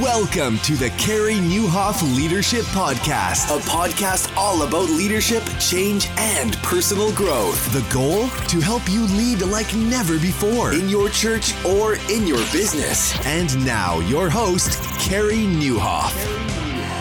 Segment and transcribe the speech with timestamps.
[0.00, 7.12] Welcome to the Carey Nieuwhof Leadership Podcast, a podcast all about leadership, change, and personal
[7.12, 7.72] growth.
[7.72, 8.28] The goal?
[8.48, 13.14] To help you lead like never before in your church or in your business.
[13.24, 16.12] And now, your host, Carey Nieuwhof.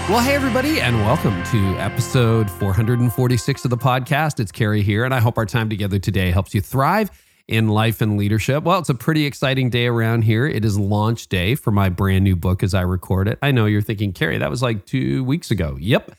[0.07, 4.39] Well, hey, everybody, and welcome to episode 446 of the podcast.
[4.39, 7.09] It's Carey here, and I hope our time together today helps you thrive
[7.47, 8.63] in life and leadership.
[8.63, 10.47] Well, it's a pretty exciting day around here.
[10.47, 13.37] It is launch day for my brand new book as I record it.
[13.41, 15.77] I know you're thinking, Carey, that was like two weeks ago.
[15.79, 16.11] Yep,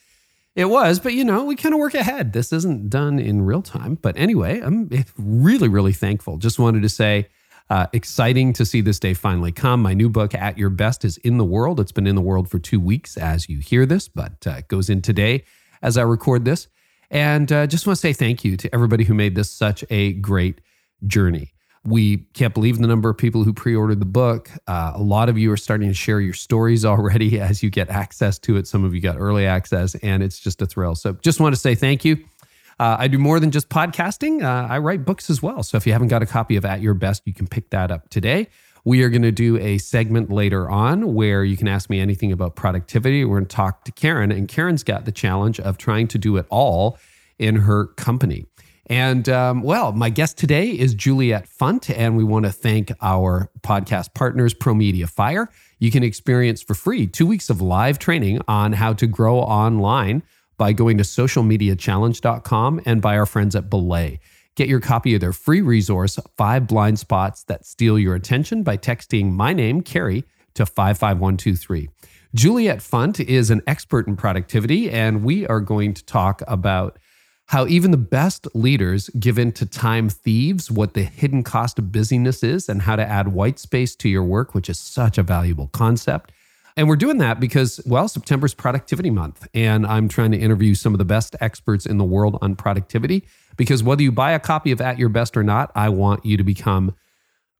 [0.55, 2.33] it was, but you know, we kind of work ahead.
[2.33, 3.95] This isn't done in real time.
[3.95, 6.37] But anyway, I'm really, really thankful.
[6.37, 7.27] Just wanted to say,
[7.69, 9.81] uh, exciting to see this day finally come.
[9.81, 11.79] My new book, At Your Best, is in the world.
[11.79, 14.67] It's been in the world for two weeks as you hear this, but uh, it
[14.67, 15.43] goes in today
[15.81, 16.67] as I record this.
[17.09, 20.13] And uh, just want to say thank you to everybody who made this such a
[20.13, 20.61] great
[21.05, 21.51] journey.
[21.83, 24.49] We can't believe the number of people who pre ordered the book.
[24.67, 27.89] Uh, a lot of you are starting to share your stories already as you get
[27.89, 28.67] access to it.
[28.67, 30.95] Some of you got early access, and it's just a thrill.
[30.95, 32.17] So, just want to say thank you.
[32.77, 35.63] Uh, I do more than just podcasting, uh, I write books as well.
[35.63, 37.91] So, if you haven't got a copy of At Your Best, you can pick that
[37.91, 38.47] up today.
[38.83, 42.31] We are going to do a segment later on where you can ask me anything
[42.31, 43.25] about productivity.
[43.25, 46.37] We're going to talk to Karen, and Karen's got the challenge of trying to do
[46.37, 46.99] it all
[47.39, 48.45] in her company.
[48.87, 53.49] And um, well, my guest today is Juliet Funt, and we want to thank our
[53.61, 55.49] podcast partners, ProMedia Fire.
[55.79, 60.21] You can experience for free two weeks of live training on how to grow online
[60.57, 64.19] by going to socialmediachallenge.com and by our friends at Belay.
[64.55, 68.77] Get your copy of their free resource, Five Blind Spots That Steal Your Attention, by
[68.77, 71.89] texting my name, Carey, to 55123.
[72.33, 76.97] Juliet Funt is an expert in productivity, and we are going to talk about
[77.47, 81.91] how even the best leaders give in to time thieves, what the hidden cost of
[81.91, 85.23] busyness is, and how to add white space to your work, which is such a
[85.23, 86.31] valuable concept.
[86.77, 89.47] And we're doing that because, well, September's productivity month.
[89.53, 93.25] And I'm trying to interview some of the best experts in the world on productivity.
[93.55, 96.35] Because whether you buy a copy of At Your Best or not, I want you
[96.35, 96.93] to become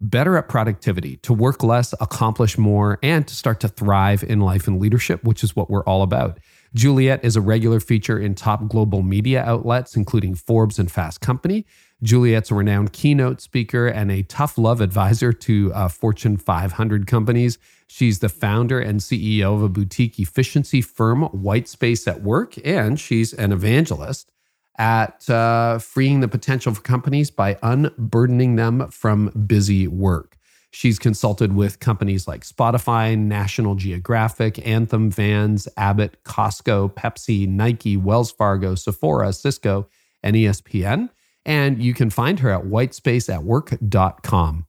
[0.01, 4.67] better at productivity, to work less, accomplish more, and to start to thrive in life
[4.67, 6.37] and leadership, which is what we're all about.
[6.75, 11.65] Juliet is a regular feature in top global media outlets, including Forbes and Fast Company.
[12.03, 17.57] Juliet's a renowned keynote speaker and a tough love advisor to uh, Fortune 500 companies.
[17.87, 23.31] She's the founder and CEO of a boutique efficiency firm, Whitespace at Work, and she's
[23.31, 24.33] an evangelist
[24.77, 30.34] at uh, freeing the potential for companies by unburdening them from busy work.
[30.75, 38.29] She's consulted with companies like Spotify, National Geographic, Anthem, Vans, Abbott, Costco, Pepsi, Nike, Wells
[38.29, 39.87] Fargo, Sephora, Cisco,
[40.21, 41.11] and ESPN.
[41.45, 44.65] And you can find her at whitespaceatwork.com.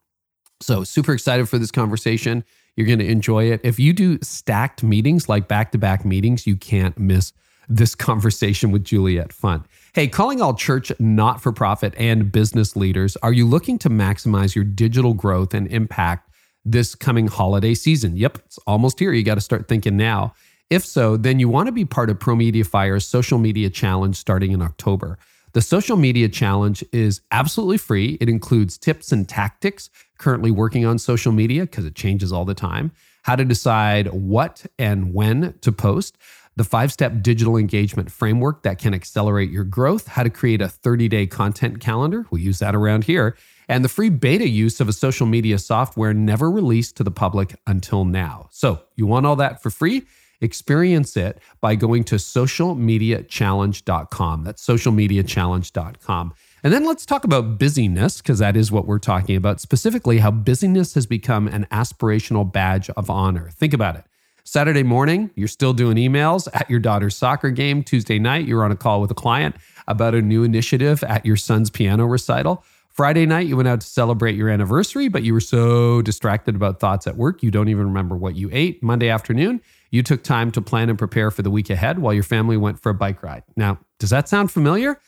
[0.61, 2.45] So, super excited for this conversation.
[2.77, 3.61] You're going to enjoy it.
[3.65, 7.33] If you do stacked meetings, like back to back meetings, you can't miss
[7.69, 9.65] this conversation with Juliet Funt.
[9.97, 14.55] Hey, calling all church, not for profit, and business leaders, are you looking to maximize
[14.55, 16.31] your digital growth and impact
[16.67, 18.15] this coming holiday season?
[18.15, 19.15] Yep, it's almost here.
[19.15, 20.35] You got to start thinking now.
[20.69, 24.53] If so, then you want to be part of ProMedia Fire's social media challenge starting
[24.53, 25.17] in October.
[25.55, 28.19] The social media challenge is absolutely free.
[28.21, 32.53] It includes tips and tactics currently working on social media because it changes all the
[32.53, 32.93] time,
[33.23, 36.19] how to decide what and when to post,
[36.57, 40.69] the five step digital engagement framework that can accelerate your growth, how to create a
[40.69, 42.27] 30 day content calendar.
[42.31, 43.37] We use that around here.
[43.69, 47.57] And the free beta use of a social media software never released to the public
[47.67, 48.49] until now.
[48.51, 50.07] So, you want all that for free?
[50.41, 54.45] Experience it by going to socialmediachallenge.com.
[54.45, 56.35] That's socialmediachallenge.com.
[56.63, 60.31] And then let's talk about busyness, because that is what we're talking about, specifically how
[60.31, 63.49] busyness has become an aspirational badge of honor.
[63.51, 64.05] Think about it.
[64.47, 67.83] Saturday morning, you're still doing emails at your daughter's soccer game.
[67.83, 69.57] Tuesday night, you're on a call with a client
[69.89, 72.65] about a new initiative at your son's piano recital.
[72.89, 76.79] Friday night, you went out to celebrate your anniversary, but you were so distracted about
[76.79, 78.81] thoughts at work, you don't even remember what you ate.
[78.85, 79.61] Monday afternoon,
[79.91, 82.81] you took time to plan and prepare for the week ahead while your family went
[82.81, 83.43] for a bike ride.
[83.57, 85.01] Now, does that sound familiar?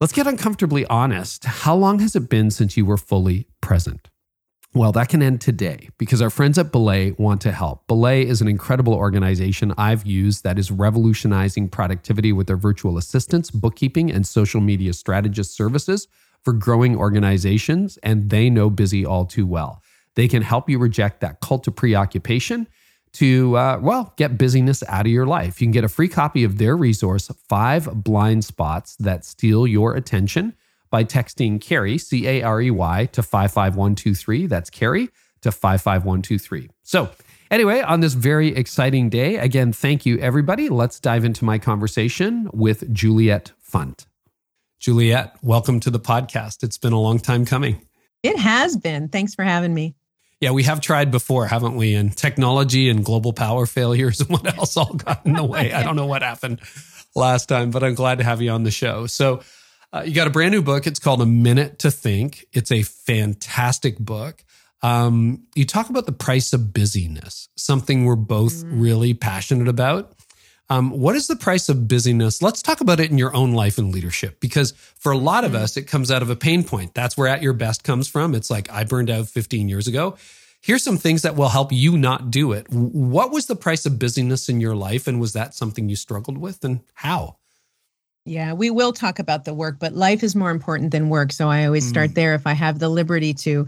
[0.00, 1.44] Let's get uncomfortably honest.
[1.44, 4.08] How long has it been since you were fully present?
[4.74, 7.86] Well, that can end today because our friends at Belay want to help.
[7.86, 13.50] Belay is an incredible organization I've used that is revolutionizing productivity with their virtual assistants,
[13.50, 16.06] bookkeeping, and social media strategist services
[16.44, 19.82] for growing organizations, and they know busy all too well.
[20.16, 22.68] They can help you reject that cult of preoccupation
[23.12, 25.60] to, uh, well, get busyness out of your life.
[25.60, 29.94] You can get a free copy of their resource, Five Blind Spots That Steal Your
[29.94, 30.54] Attention
[30.90, 34.46] by texting Carey, C A R E Y, to 55123.
[34.46, 35.10] That's Carey
[35.42, 36.70] to 55123.
[36.82, 37.10] So,
[37.50, 40.68] Anyway, on this very exciting day, again, thank you, everybody.
[40.68, 44.04] Let's dive into my conversation with Juliet Funt.
[44.78, 46.62] Juliet, welcome to the podcast.
[46.62, 47.80] It's been a long time coming.
[48.22, 49.08] It has been.
[49.08, 49.96] Thanks for having me.
[50.40, 51.94] Yeah, we have tried before, haven't we?
[51.94, 55.72] And technology and global power failures and what else all got in the way.
[55.72, 56.60] I don't know what happened
[57.16, 59.06] last time, but I'm glad to have you on the show.
[59.06, 59.40] So,
[59.92, 60.86] uh, you got a brand new book.
[60.86, 62.46] It's called A Minute to Think.
[62.52, 64.44] It's a fantastic book.
[64.82, 68.80] Um, you talk about the price of busyness, something we're both mm.
[68.80, 70.12] really passionate about.
[70.70, 72.42] Um, what is the price of busyness?
[72.42, 75.52] Let's talk about it in your own life and leadership, because for a lot of
[75.52, 75.56] mm.
[75.56, 76.94] us, it comes out of a pain point.
[76.94, 78.34] That's where at your best comes from.
[78.34, 80.16] It's like, I burned out 15 years ago.
[80.60, 82.68] Here's some things that will help you not do it.
[82.70, 85.06] What was the price of busyness in your life?
[85.06, 87.36] And was that something you struggled with and how?
[88.28, 91.32] Yeah, we will talk about the work, but life is more important than work.
[91.32, 92.14] So I always start mm.
[92.14, 93.66] there if I have the liberty to.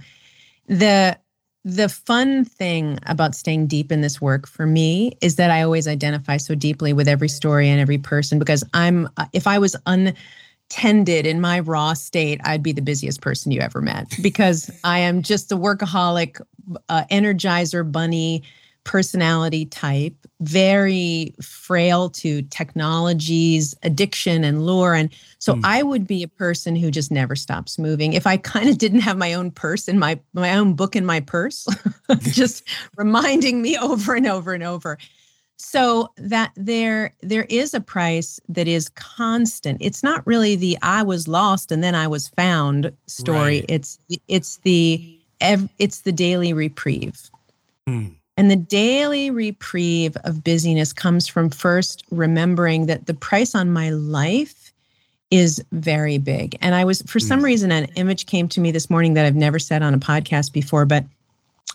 [0.69, 1.19] The
[1.65, 5.87] the fun thing about staying deep in this work for me is that I always
[5.87, 9.77] identify so deeply with every story and every person because I'm uh, if I was
[9.87, 15.01] untended in my raw state, I'd be the busiest person you ever met because I
[15.01, 16.41] am just the workaholic,
[16.89, 18.43] uh, energizer bunny
[18.85, 24.95] personality type, very frail to technologies, addiction, and lure.
[24.95, 25.61] And so mm.
[25.65, 28.15] I would be a person who just never stops moving.
[28.15, 31.05] If I kind of didn't have my own purse in my my own book in
[31.05, 31.67] my purse,
[32.21, 32.65] just
[32.97, 34.99] reminding me over and over and over.
[35.57, 39.79] So that there there is a price that is constant.
[39.81, 43.61] It's not really the I was lost and then I was found story.
[43.61, 43.67] Right.
[43.69, 45.19] It's it's the
[45.79, 47.31] it's the daily reprieve.
[47.89, 48.17] Mm.
[48.41, 53.91] And the daily reprieve of busyness comes from first remembering that the price on my
[53.91, 54.73] life
[55.31, 56.57] is very big.
[56.63, 57.45] And I was, for some mm.
[57.45, 60.55] reason, an image came to me this morning that I've never said on a podcast
[60.55, 61.05] before, but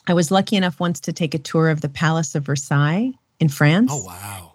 [0.07, 3.47] I was lucky enough once to take a tour of the Palace of Versailles in
[3.47, 3.91] France.
[3.93, 4.53] Oh, wow.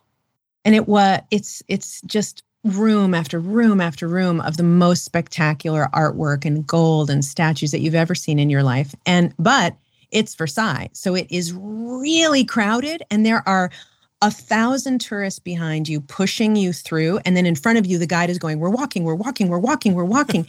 [0.65, 5.87] And it was, it's, it's just room after room after room of the most spectacular
[5.95, 8.97] artwork and gold and statues that you've ever seen in your life.
[9.07, 9.77] And, but,
[10.11, 10.91] it's Versailles.
[10.93, 13.71] So it is really crowded, and there are
[14.23, 17.21] a thousand tourists behind you pushing you through.
[17.25, 19.59] And then in front of you, the guide is going, We're walking, we're walking, we're
[19.59, 20.47] walking, we're walking.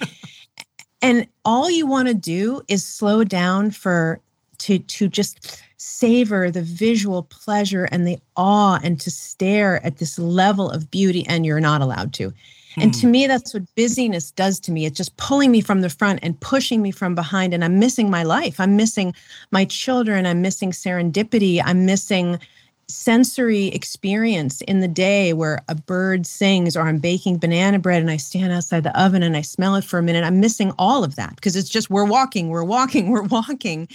[1.02, 4.19] and all you want to do is slow down for
[4.60, 10.19] to to just savor the visual pleasure and the awe and to stare at this
[10.19, 12.31] level of beauty and you're not allowed to
[12.78, 13.12] and to hmm.
[13.12, 14.86] me, that's what busyness does to me.
[14.86, 17.54] It's just pulling me from the front and pushing me from behind.
[17.54, 18.60] And I'm missing my life.
[18.60, 19.14] I'm missing
[19.52, 20.26] my children.
[20.26, 21.62] I'm missing serendipity.
[21.64, 22.40] I'm missing
[22.88, 28.12] sensory experience in the day where a bird sings or I'm baking banana bread and
[28.12, 30.24] I stand outside the oven and I smell it for a minute.
[30.24, 33.88] I'm missing all of that because it's just we're walking, we're walking, we're walking.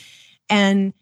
[0.49, 0.93] And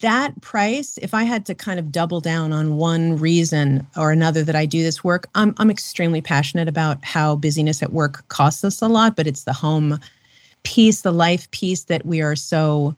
[0.00, 4.42] that price, if I had to kind of double down on one reason or another
[4.44, 8.62] that I do this work, I'm, I'm extremely passionate about how busyness at work costs
[8.62, 9.98] us a lot, but it's the home
[10.64, 12.94] piece, the life piece that we are so,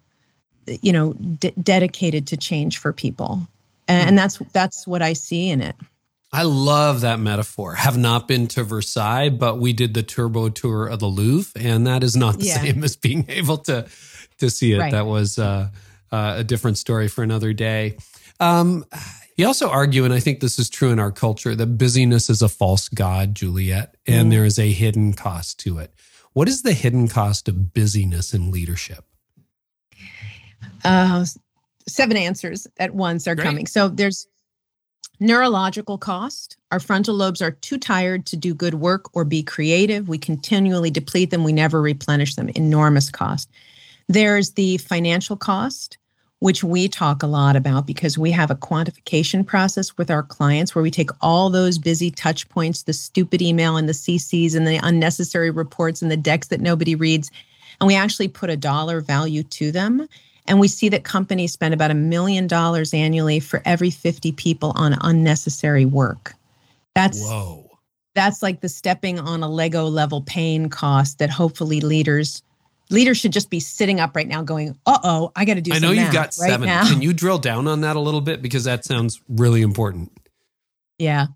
[0.67, 3.47] you know, d- dedicated to change for people.
[3.87, 5.77] And, and that's that's what I see in it.
[6.31, 7.75] I love that metaphor.
[7.75, 11.87] Have not been to Versailles, but we did the turbo tour of the Louvre, and
[11.87, 12.61] that is not the yeah.
[12.61, 13.87] same as being able to
[14.39, 14.79] to see it.
[14.79, 14.93] Right.
[14.93, 15.71] That was uh,
[16.13, 17.97] uh, a different story for another day.
[18.41, 18.85] Um,
[19.37, 22.43] you also argue, and I think this is true in our culture, that busyness is
[22.43, 24.31] a false god, Juliet, and mm.
[24.31, 25.95] there is a hidden cost to it.
[26.33, 29.05] What is the hidden cost of busyness in leadership?
[30.85, 31.25] Uh,
[31.89, 33.45] seven answers at once are Great.
[33.45, 33.67] coming.
[33.67, 34.27] So there's
[35.21, 36.57] neurological cost.
[36.71, 40.09] Our frontal lobes are too tired to do good work or be creative.
[40.09, 42.49] We continually deplete them, we never replenish them.
[42.51, 43.51] Enormous cost.
[44.09, 45.98] There's the financial cost,
[46.41, 50.75] which we talk a lot about because we have a quantification process with our clients
[50.75, 54.67] where we take all those busy touch points, the stupid email and the CCs and
[54.67, 57.31] the unnecessary reports and the decks that nobody reads,
[57.81, 60.07] and we actually put a dollar value to them.
[60.47, 64.73] And we see that companies spend about a million dollars annually for every 50 people
[64.77, 66.35] on unnecessary work.
[66.95, 67.69] That's Whoa.
[68.15, 72.43] That's like the stepping on a Lego level pain cost that hopefully leaders
[72.91, 75.71] leaders should just be sitting up right now going, uh oh, I got to do
[75.71, 75.91] something.
[75.91, 76.67] I know you've got right seven.
[76.67, 76.89] Now.
[76.89, 78.43] Can you drill down on that a little bit?
[78.43, 80.13] Because that sounds really important.
[80.99, 81.27] Yeah.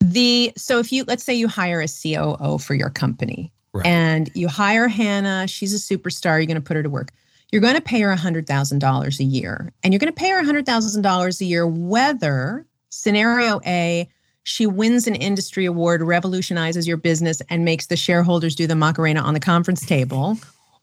[0.00, 3.86] The so if you let's say you hire a COO for your company right.
[3.86, 7.10] and you hire Hannah, she's a superstar, you're going to put her to work.
[7.52, 9.72] You're going to pay her $100,000 a year.
[9.82, 14.08] And you're going to pay her $100,000 a year whether scenario A
[14.44, 19.20] she wins an industry award, revolutionizes your business, and makes the shareholders do the Macarena
[19.20, 20.38] on the conference table,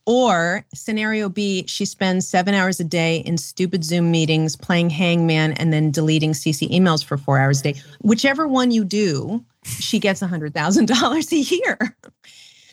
[0.06, 5.54] Or scenario B, she spends seven hours a day in stupid Zoom meetings playing hangman
[5.54, 7.82] and then deleting CC emails for four hours a day.
[8.02, 11.96] Whichever one you do, she gets $100,000 a year.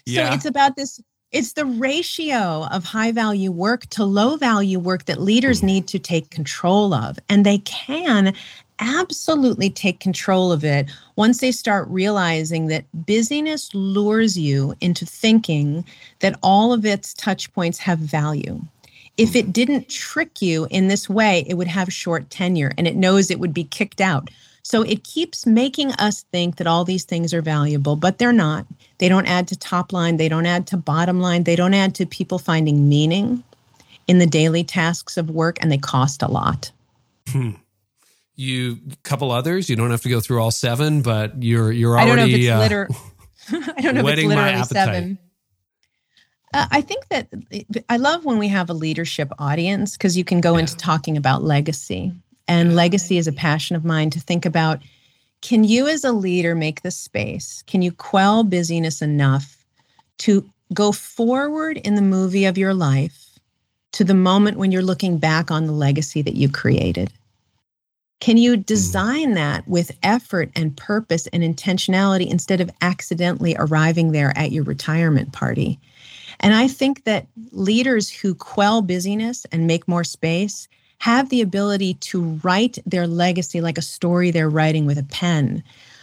[0.07, 0.31] Yeah.
[0.31, 5.05] So it's about this it's the ratio of high value work to low value work
[5.05, 5.65] that leaders mm.
[5.65, 7.19] need to take control of.
[7.29, 8.35] And they can
[8.81, 15.85] absolutely take control of it once they start realizing that busyness lures you into thinking
[16.21, 18.61] that all of its touch points have value.
[19.17, 22.97] If it didn't trick you in this way, it would have short tenure and it
[22.97, 24.31] knows it would be kicked out.
[24.63, 28.67] So it keeps making us think that all these things are valuable, but they're not.
[28.99, 31.95] They don't add to top line, they don't add to bottom line, they don't add
[31.95, 33.43] to people finding meaning
[34.09, 36.71] in the daily tasks of work, and they cost a lot.
[37.29, 37.53] Hmm.
[38.39, 39.69] You couple others.
[39.69, 42.11] You don't have to go through all seven, but you're you're already.
[42.13, 42.89] I don't know if it's uh, liter-
[43.77, 45.19] I don't know if it's literally seven.
[46.55, 47.29] Uh, I think that
[47.89, 51.43] I love when we have a leadership audience because you can go into talking about
[51.43, 52.13] legacy.
[52.47, 54.81] And legacy is a passion of mine to think about
[55.41, 57.63] can you, as a leader, make the space?
[57.67, 59.65] Can you quell busyness enough
[60.19, 63.39] to go forward in the movie of your life
[63.93, 67.13] to the moment when you're looking back on the legacy that you created?
[68.21, 68.63] Can you hmm.
[68.63, 74.65] design that with effort and purpose and intentionality instead of accidentally arriving there at your
[74.65, 75.79] retirement party?
[76.41, 81.95] And I think that leaders who quell busyness and make more space have the ability
[81.95, 85.63] to write their legacy like a story they're writing with a pen.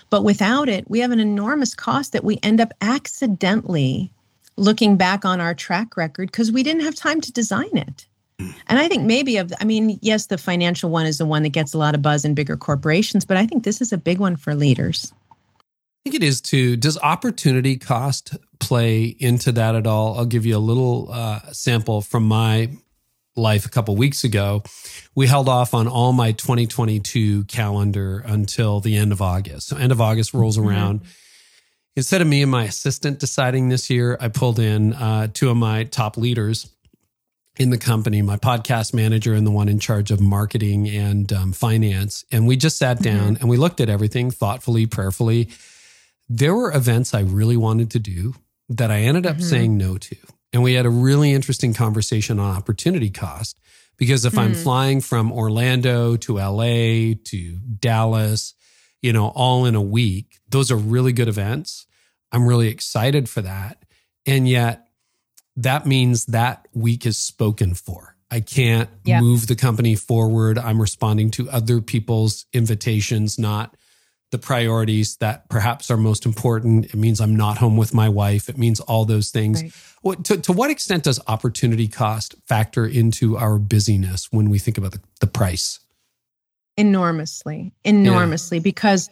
[0.09, 4.11] But without it, we have an enormous cost that we end up accidentally
[4.57, 8.07] looking back on our track record because we didn't have time to design it.
[8.39, 11.49] And I think maybe of, I mean, yes, the financial one is the one that
[11.49, 14.19] gets a lot of buzz in bigger corporations, but I think this is a big
[14.19, 15.13] one for leaders.
[15.61, 16.75] I think it is too.
[16.75, 20.17] Does opportunity cost play into that at all?
[20.17, 22.69] I'll give you a little uh, sample from my
[23.37, 24.63] life a couple weeks ago.
[25.15, 29.67] We held off on all my 2022 calendar until the end of August.
[29.69, 30.69] So end of August rolls Mm-hmm.
[30.69, 31.01] around.
[31.97, 35.55] Instead of me and my assistant deciding this year, I pulled in uh, two of
[35.55, 36.69] my top leaders
[37.57, 41.51] in the company, my podcast manager and the one in charge of marketing and um,
[41.53, 42.25] finance.
[42.31, 45.49] And we just sat down and we looked at everything thoughtfully, prayerfully.
[46.27, 48.35] There were events I really wanted to do
[48.69, 49.43] that I ended up Mhm.
[49.49, 50.15] saying no to.
[50.51, 53.59] And we had a really interesting conversation on opportunity cost
[53.97, 54.61] because if I'm Hmm.
[54.63, 58.53] flying from Orlando to LA to Dallas,
[59.01, 61.85] you know, all in a week, those are really good events.
[62.31, 63.83] I'm really excited for that.
[64.25, 64.87] And yet,
[65.57, 68.15] that means that week is spoken for.
[68.31, 69.21] I can't Yeah.
[69.21, 70.57] move the company forward.
[70.57, 73.75] I'm responding to other people's invitations, not
[74.31, 76.85] the priorities that perhaps are most important.
[76.85, 78.49] It means I'm not home with my wife.
[78.49, 79.61] It means all those things.
[79.61, 79.71] Right.
[80.01, 84.77] What, to, to what extent does opportunity cost factor into our busyness when we think
[84.77, 85.79] about the, the price?
[86.77, 89.09] enormously enormously because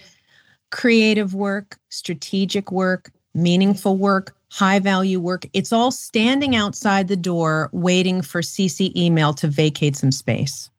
[0.69, 5.48] creative work strategic work meaningful work high value work.
[5.53, 10.69] It's all standing outside the door waiting for cc email to vacate some space.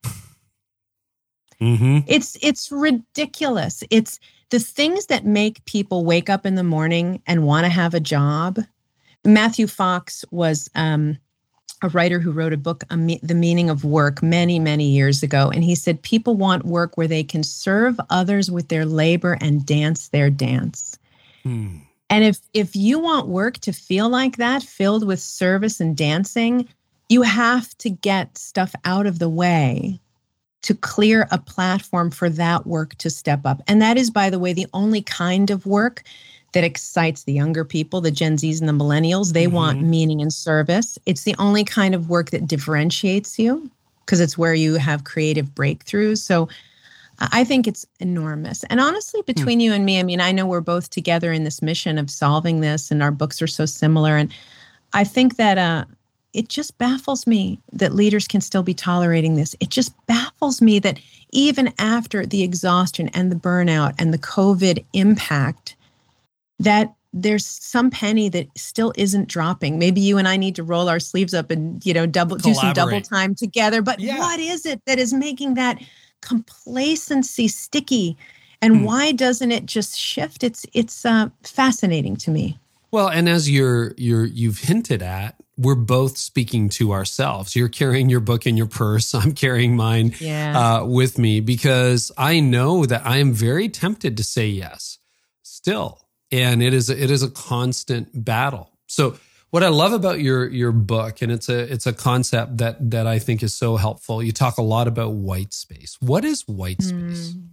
[1.60, 1.98] Mm-hmm.
[2.06, 3.82] it's it's ridiculous.
[3.90, 7.94] It's the things that make people wake up in the morning and want to have
[7.94, 8.60] a job.
[9.24, 11.18] Matthew fox was um,
[11.82, 15.64] a writer who wrote a book the meaning of work many many years ago and
[15.64, 20.08] he said people want work where they can serve others with their labor and dance
[20.08, 20.96] their dance.
[21.42, 21.78] Hmm.
[22.14, 26.68] And if if you want work to feel like that, filled with service and dancing,
[27.08, 29.98] you have to get stuff out of the way
[30.62, 33.62] to clear a platform for that work to step up.
[33.66, 36.04] And that is by the way the only kind of work
[36.52, 39.32] that excites the younger people, the Gen Zs and the millennials.
[39.32, 39.88] They want Mhm.
[39.88, 40.96] meaning and service.
[41.06, 43.68] It's the only kind of work that differentiates you
[44.06, 46.18] because it's where you have creative breakthroughs.
[46.18, 46.48] So
[47.18, 48.64] I think it's enormous.
[48.64, 51.62] And honestly, between you and me, I mean, I know we're both together in this
[51.62, 54.16] mission of solving this, and our books are so similar.
[54.16, 54.32] And
[54.92, 55.84] I think that uh,
[56.32, 59.54] it just baffles me that leaders can still be tolerating this.
[59.60, 60.98] It just baffles me that
[61.30, 65.76] even after the exhaustion and the burnout and the COVID impact,
[66.58, 69.78] that there's some penny that still isn't dropping.
[69.78, 72.52] Maybe you and I need to roll our sleeves up and you know double do
[72.54, 73.82] some double time together.
[73.82, 74.18] But Yeah.
[74.18, 75.78] what is it that is making that
[76.24, 78.16] complacency sticky?
[78.62, 78.84] And Hmm.
[78.84, 80.42] why doesn't it just shift?
[80.42, 82.58] It's it's uh, fascinating to me.
[82.90, 87.54] Well, and as you're you're you've hinted at, we're both speaking to ourselves.
[87.56, 89.14] You're carrying your book in your purse.
[89.14, 90.80] I'm carrying mine Yeah.
[90.80, 94.98] uh, with me because I know that I am very tempted to say yes
[95.42, 96.00] still,
[96.30, 98.70] and it is it is a constant battle.
[98.86, 99.16] So
[99.54, 103.06] What I love about your your book, and it's a it's a concept that that
[103.06, 104.20] I think is so helpful.
[104.20, 105.96] You talk a lot about white space.
[106.00, 107.34] What is white space?
[107.34, 107.48] Mm.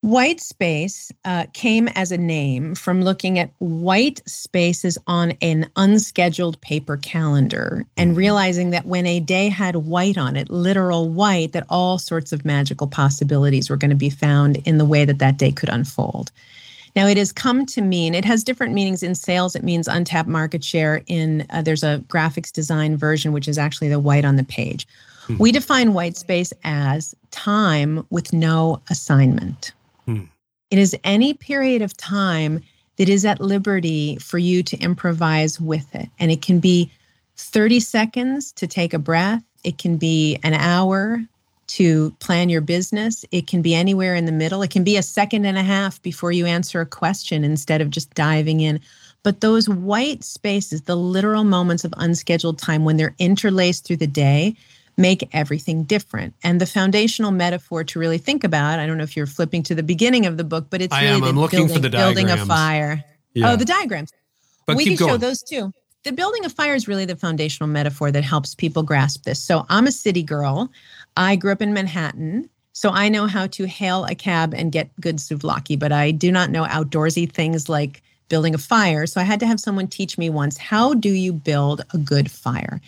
[0.00, 6.58] White space uh, came as a name from looking at white spaces on an unscheduled
[6.62, 8.18] paper calendar and mm-hmm.
[8.18, 12.46] realizing that when a day had white on it, literal white, that all sorts of
[12.46, 16.32] magical possibilities were going to be found in the way that that day could unfold.
[16.98, 19.54] Now, it has come to mean, it has different meanings in sales.
[19.54, 21.04] It means untapped market share.
[21.06, 24.84] In uh, There's a graphics design version, which is actually the white on the page.
[25.26, 25.36] Hmm.
[25.38, 29.70] We define white space as time with no assignment.
[30.06, 30.24] Hmm.
[30.72, 32.64] It is any period of time
[32.96, 36.08] that is at liberty for you to improvise with it.
[36.18, 36.90] And it can be
[37.36, 41.22] 30 seconds to take a breath, it can be an hour
[41.68, 43.24] to plan your business.
[43.30, 44.62] It can be anywhere in the middle.
[44.62, 47.90] It can be a second and a half before you answer a question instead of
[47.90, 48.80] just diving in.
[49.22, 54.06] But those white spaces, the literal moments of unscheduled time when they're interlaced through the
[54.06, 54.56] day,
[54.96, 56.34] make everything different.
[56.42, 59.74] And the foundational metaphor to really think about, I don't know if you're flipping to
[59.74, 61.24] the beginning of the book, but it's I really am.
[61.24, 63.04] I'm looking building, for the building a fire.
[63.34, 63.52] Yeah.
[63.52, 64.12] Oh, the diagrams.
[64.66, 65.12] But we can going.
[65.12, 65.72] show those too.
[66.04, 69.42] The building a fire is really the foundational metaphor that helps people grasp this.
[69.42, 70.70] So I'm a city girl.
[71.16, 72.48] I grew up in Manhattan.
[72.72, 76.30] So I know how to hail a cab and get good souvlaki, but I do
[76.30, 79.06] not know outdoorsy things like building a fire.
[79.06, 82.30] So I had to have someone teach me once how do you build a good
[82.30, 82.80] fire?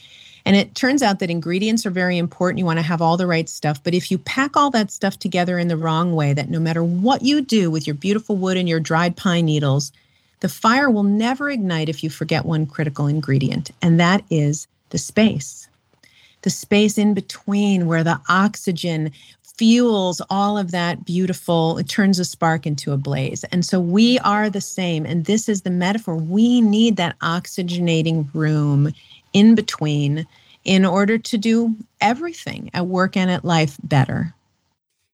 [0.46, 2.58] And it turns out that ingredients are very important.
[2.58, 3.82] You want to have all the right stuff.
[3.82, 6.82] But if you pack all that stuff together in the wrong way, that no matter
[6.82, 9.92] what you do with your beautiful wood and your dried pine needles,
[10.40, 14.98] the fire will never ignite if you forget one critical ingredient, and that is the
[14.98, 15.59] space.
[16.42, 19.12] The space in between where the oxygen
[19.60, 23.44] fuels all of that beautiful, it turns a spark into a blaze.
[23.52, 25.04] And so we are the same.
[25.04, 26.16] And this is the metaphor.
[26.16, 28.90] We need that oxygenating room
[29.34, 30.26] in between
[30.64, 34.34] in order to do everything at work and at life better.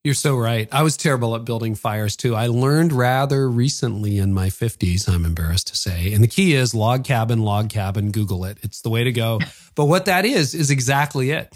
[0.06, 0.68] You're so right.
[0.70, 2.36] I was terrible at building fires too.
[2.36, 6.12] I learned rather recently in my 50s, I'm embarrassed to say.
[6.12, 8.58] And the key is log cabin, log cabin, Google it.
[8.62, 9.40] It's the way to go.
[9.74, 11.52] but what that is is exactly it.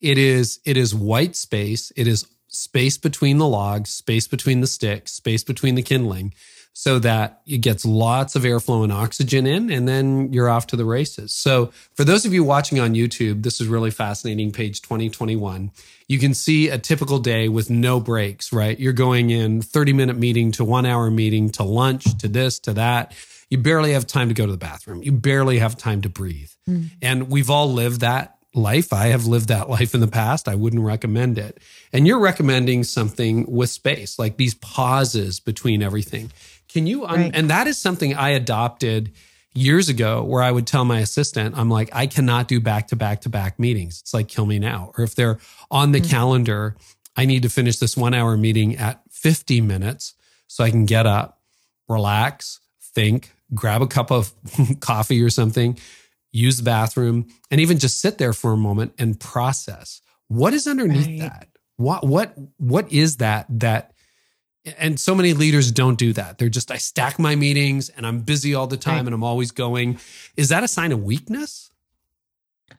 [0.00, 1.90] It is it is white space.
[1.96, 6.32] It is space between the logs, space between the sticks, space between the kindling
[6.72, 10.76] so that it gets lots of airflow and oxygen in, and then you're off to
[10.76, 11.32] the races.
[11.32, 14.52] So, for those of you watching on YouTube, this is really fascinating.
[14.52, 15.70] Page 2021.
[16.08, 18.78] You can see a typical day with no breaks, right?
[18.78, 22.72] You're going in 30 minute meeting to one hour meeting to lunch to this to
[22.74, 23.14] that.
[23.48, 25.02] You barely have time to go to the bathroom.
[25.02, 26.50] You barely have time to breathe.
[26.68, 26.90] Mm.
[27.02, 28.92] And we've all lived that life.
[28.92, 30.48] I have lived that life in the past.
[30.48, 31.58] I wouldn't recommend it.
[31.92, 36.30] And you're recommending something with space, like these pauses between everything.
[36.72, 37.30] Can you, right.
[37.34, 39.12] and that is something I adopted
[39.54, 42.96] years ago where I would tell my assistant, I'm like, I cannot do back to
[42.96, 44.00] back to back meetings.
[44.00, 44.92] It's like, kill me now.
[44.96, 45.38] Or if they're
[45.70, 46.10] on the mm-hmm.
[46.10, 46.76] calendar,
[47.16, 50.14] I need to finish this one hour meeting at 50 minutes
[50.46, 51.40] so I can get up,
[51.88, 52.60] relax,
[52.94, 54.32] think, grab a cup of
[54.80, 55.78] coffee or something,
[56.32, 60.00] use the bathroom, and even just sit there for a moment and process.
[60.28, 61.20] What is underneath right.
[61.20, 61.48] that?
[61.76, 63.94] What what what is that that
[64.78, 66.38] and so many leaders don't do that.
[66.38, 69.06] They're just I stack my meetings and I'm busy all the time right.
[69.06, 69.98] and I'm always going.
[70.36, 71.70] Is that a sign of weakness?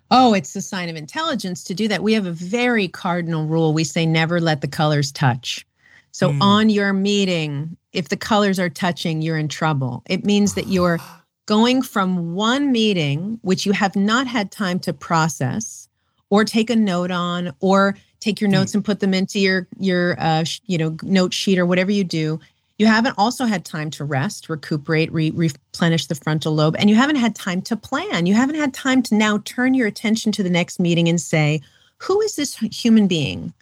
[0.10, 2.04] Oh, it's a sign of intelligence to do that.
[2.04, 3.74] We have a very cardinal rule.
[3.74, 5.66] We say never let the colors touch.
[6.12, 6.42] So mm.
[6.42, 10.04] on your meeting, if the colors are touching, you're in trouble.
[10.10, 11.00] It means that you're
[11.46, 15.88] going from one meeting, which you have not had time to process
[16.30, 18.76] or take a note on, or take your notes mm.
[18.76, 22.40] and put them into your your uh, you know note sheet or whatever you do.
[22.78, 26.96] You haven't also had time to rest, recuperate, re- replenish the frontal lobe, and you
[26.96, 28.26] haven't had time to plan.
[28.26, 31.62] You haven't had time to now turn your attention to the next meeting and say,
[31.98, 33.54] "Who is this human being?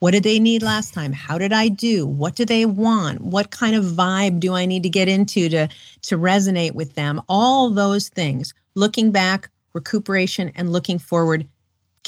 [0.00, 1.12] What did they need last time?
[1.12, 2.06] How did I do?
[2.06, 3.20] What do they want?
[3.20, 5.68] What kind of vibe do I need to get into to,
[6.02, 7.20] to resonate with them?
[7.28, 8.54] All those things.
[8.76, 11.48] Looking back, recuperation, and looking forward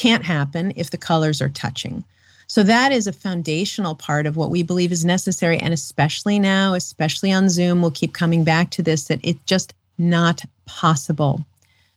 [0.01, 2.03] can't happen if the colors are touching.
[2.47, 5.59] So that is a foundational part of what we believe is necessary.
[5.59, 9.75] And especially now, especially on Zoom, we'll keep coming back to this that it's just
[9.99, 11.45] not possible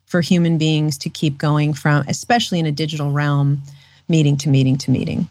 [0.05, 3.61] for human beings to keep going from, especially in a digital realm,
[4.09, 5.29] meeting to meeting to meeting.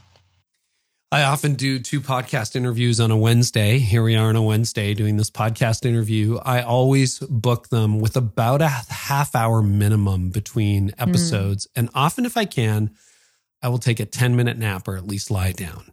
[1.12, 3.77] I often do two podcast interviews on a Wednesday.
[3.77, 6.38] Here we are on a Wednesday doing this podcast interview.
[6.38, 10.94] I always book them with about a half hour minimum between hmm.
[11.11, 11.66] episodes.
[11.66, 11.70] Mm.
[11.77, 12.92] And often, if I can,
[13.61, 15.92] I will take a 10 minute nap or at least lie down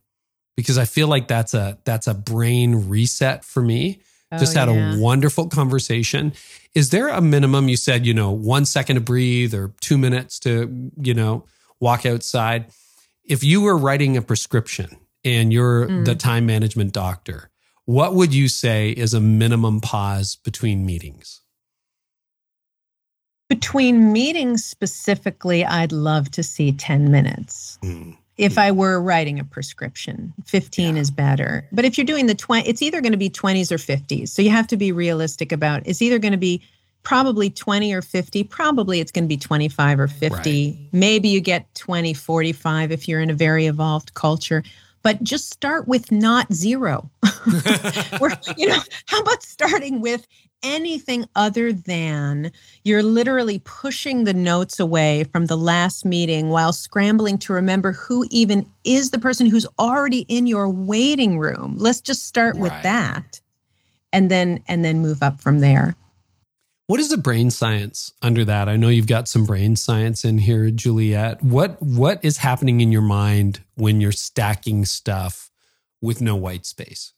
[0.55, 3.99] because I feel like that's a that's a brain reset for me
[4.37, 4.95] just Oh, had yeah.
[4.95, 6.31] a wonderful conversation.
[6.73, 7.67] Is there a minimum?
[7.67, 11.43] You said, you know, one second to breathe or two minutes to, you know,
[11.81, 12.67] walk outside.
[13.25, 16.05] If you were writing a prescription and you're Mm.
[16.05, 17.49] the time management doctor,
[17.85, 21.41] what would you say is a minimum pause between meetings?
[23.49, 27.79] Between meetings specifically, I'd love to see 10 minutes.
[27.83, 28.15] Mm.
[28.37, 31.01] If I were writing a prescription, 15 Yeah.
[31.01, 31.67] is better.
[31.71, 34.31] But if you're doing the 20, it's either going to be 20s or 50s.
[34.31, 36.61] So you have to be realistic about it's either going to be
[37.03, 38.43] probably 20 or 50.
[38.43, 40.89] Probably it's going to be 25 or 50.
[40.93, 44.63] Maybe you get 20, 45 if you're in a very evolved culture.
[45.01, 47.09] But just start with not zero.
[48.57, 50.27] You know, how about starting with
[50.61, 52.51] anything other than
[52.83, 58.25] you're literally pushing the notes away from the last meeting while scrambling to remember who
[58.29, 61.75] even is the person who's already in your waiting room.
[61.77, 63.39] Let's just start with that
[64.11, 65.95] and then and then move up from there.
[66.89, 68.67] What is the brain science under that?
[68.67, 71.43] I know you've got some brain science in here, Juliet.
[71.43, 75.51] What what is happening in your mind when you're stacking stuff
[76.01, 77.13] with no white space?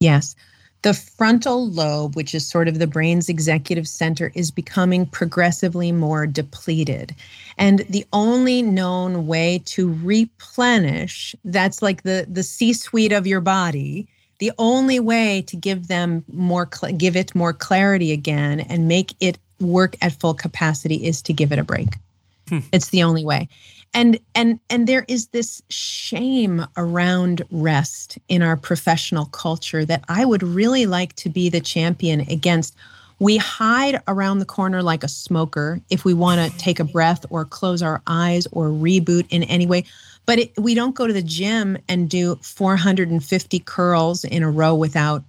[0.00, 0.34] Yes.
[0.80, 6.26] The frontal lobe, which is sort of the brain's executive center, is becoming progressively more
[6.26, 7.14] depleted.
[7.58, 13.42] And the only known way to replenish, that's like the, the C suite of your
[13.42, 14.08] body,
[14.42, 19.14] the only way to give them more, cl- give it more clarity again and make
[19.20, 21.90] it work at full capacity is to give it a break.
[22.48, 22.58] Hmm.
[22.72, 23.48] It's the only way.
[23.94, 30.24] And and and there is this shame around rest in our professional culture that i
[30.24, 32.74] would really like to be the champion against.
[33.20, 37.24] We hide around the corner like a smoker if we want to take a breath
[37.30, 39.84] or close our eyes or reboot in any way
[40.26, 44.74] but it, we don't go to the gym and do 450 curls in a row
[44.74, 45.24] without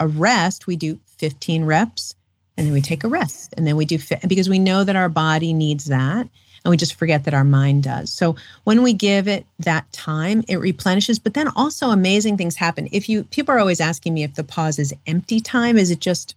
[0.00, 2.14] a rest we do 15 reps
[2.56, 4.96] and then we take a rest and then we do fi- because we know that
[4.96, 6.28] our body needs that
[6.64, 8.12] and we just forget that our mind does.
[8.12, 11.18] So when we give it that time, it replenishes.
[11.18, 12.88] But then also amazing things happen.
[12.92, 16.00] If you people are always asking me if the pause is empty time, is it
[16.00, 16.36] just,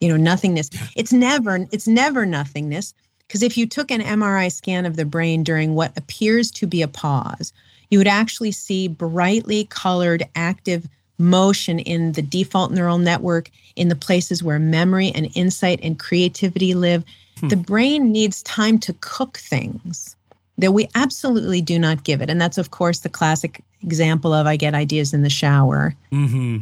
[0.00, 0.70] you know, nothingness?
[0.96, 2.94] It's never, it's never nothingness.
[3.26, 6.82] Because if you took an MRI scan of the brain during what appears to be
[6.82, 7.52] a pause,
[7.90, 13.94] you would actually see brightly colored active motion in the default neural network in the
[13.94, 17.04] places where memory and insight and creativity live.
[17.42, 20.16] The brain needs time to cook things
[20.56, 22.30] that we absolutely do not give it.
[22.30, 25.94] And that's, of course, the classic example of I get ideas in the shower.
[26.12, 26.58] Mm-hmm.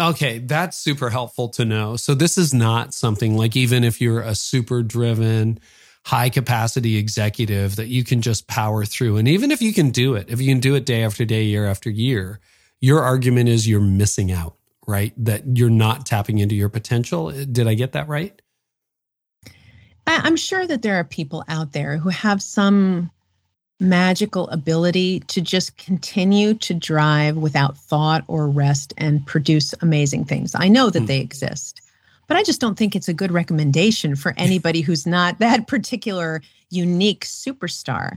[0.00, 1.96] Okay, that's super helpful to know.
[1.96, 5.60] So this is not something like even if you're a super driven,
[6.04, 9.18] high capacity executive that you can just power through.
[9.18, 11.44] And even if you can do it, if you can do it day after day,
[11.44, 12.40] year after year,
[12.80, 15.12] your argument is you're missing out, right?
[15.16, 17.30] That you're not tapping into your potential.
[17.30, 18.40] Did I get that right?
[20.06, 23.10] I'm sure that there are people out there who have some
[23.80, 30.54] magical ability to just continue to drive without thought or rest and produce amazing things.
[30.54, 31.06] I know that Hmm.
[31.06, 31.80] they exist,
[32.28, 36.40] but I just don't think it's a good recommendation for anybody who's not that particular
[36.70, 38.16] unique superstar.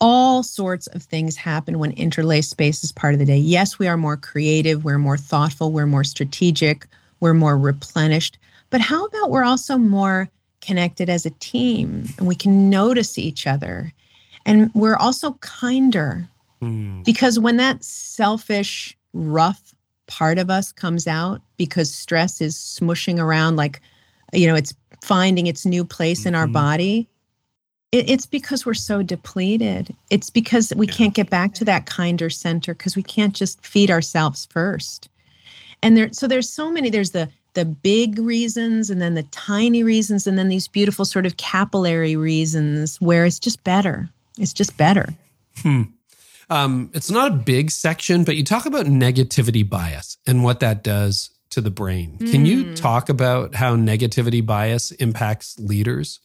[0.00, 3.38] All sorts of things happen when interlaced space is part of the day.
[3.38, 6.86] Yes, we are more creative, we're more thoughtful, we're more strategic,
[7.20, 8.38] we're more replenished.
[8.68, 10.28] But how about we're also more
[10.60, 13.92] connected as a team and we can notice each other?
[14.46, 16.28] And we're also kinder
[16.60, 17.02] Hmm.
[17.02, 19.74] because when that selfish, rough
[20.06, 23.82] part of us comes out because stress is smushing around like,
[24.32, 26.52] you know, it's finding its new place in our Mhm.
[26.52, 27.08] body.
[27.92, 29.94] It, it's because we're so depleted.
[30.10, 30.92] It's because we Yeah.
[30.94, 35.08] can't get back to that kinder center because we can't just feed ourselves first.
[35.82, 36.88] And there, so there's so many.
[36.88, 41.24] There's the the big reasons, and then the tiny reasons, and then these beautiful sort
[41.24, 44.10] of capillary reasons where it's just better.
[44.38, 45.14] It's just better.
[45.62, 45.82] Hmm.
[46.48, 50.84] Um, it's not a big section, but you talk about negativity bias and what that
[50.84, 52.18] does to the brain.
[52.18, 52.76] Can you Mm.
[52.76, 56.20] talk about how negativity bias impacts leaders?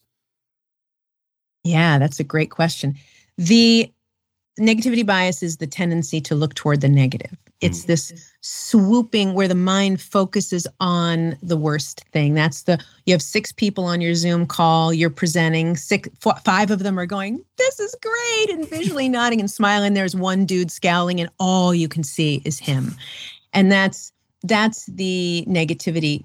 [1.63, 2.97] Yeah, that's a great question.
[3.38, 3.91] The
[4.60, 7.38] negativity bias is the tendency to look toward the negative.
[7.62, 7.88] It's Mm.
[7.88, 12.34] this swooping where the mind focuses on the worst thing.
[12.34, 16.71] That's the you have six people on your Zoom call, you're presenting, six four, five
[16.71, 19.93] of them are going, "This is great," and visually nodding and smiling.
[19.93, 22.95] There's one dude scowling and all you can see is him.
[23.54, 24.12] And that's
[24.43, 26.24] that's the negativity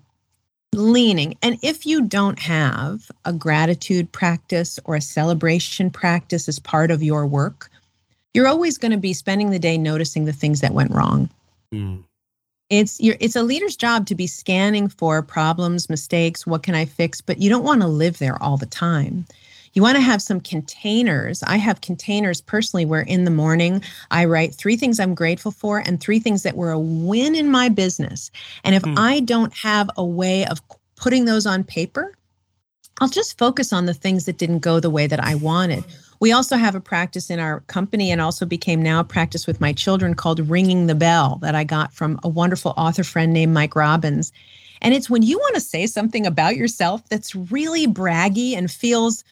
[0.72, 1.36] leaning.
[1.42, 7.02] And if you don't have a gratitude practice or a celebration practice as part of
[7.02, 7.70] your work,
[8.36, 11.30] you're always going to be spending the day noticing the things that went wrong.
[11.72, 12.04] Mm.
[12.68, 16.84] It's your it's a leader's job to be scanning for problems, mistakes, what can I
[16.84, 19.24] fix, but you don't want to live there all the time.
[19.72, 21.42] You want to have some containers.
[21.44, 25.78] I have containers personally where in the morning I write three things I'm grateful for
[25.78, 28.30] and three things that were a win in my business.
[28.64, 28.98] And if mm.
[28.98, 30.60] I don't have a way of
[30.96, 32.14] putting those on paper,
[33.00, 35.84] I'll just focus on the things that didn't go the way that I wanted.
[36.20, 39.60] We also have a practice in our company and also became now a practice with
[39.60, 43.52] my children called Ringing the Bell that I got from a wonderful author friend named
[43.52, 44.32] Mike Robbins.
[44.80, 49.24] And it's when you want to say something about yourself that's really braggy and feels,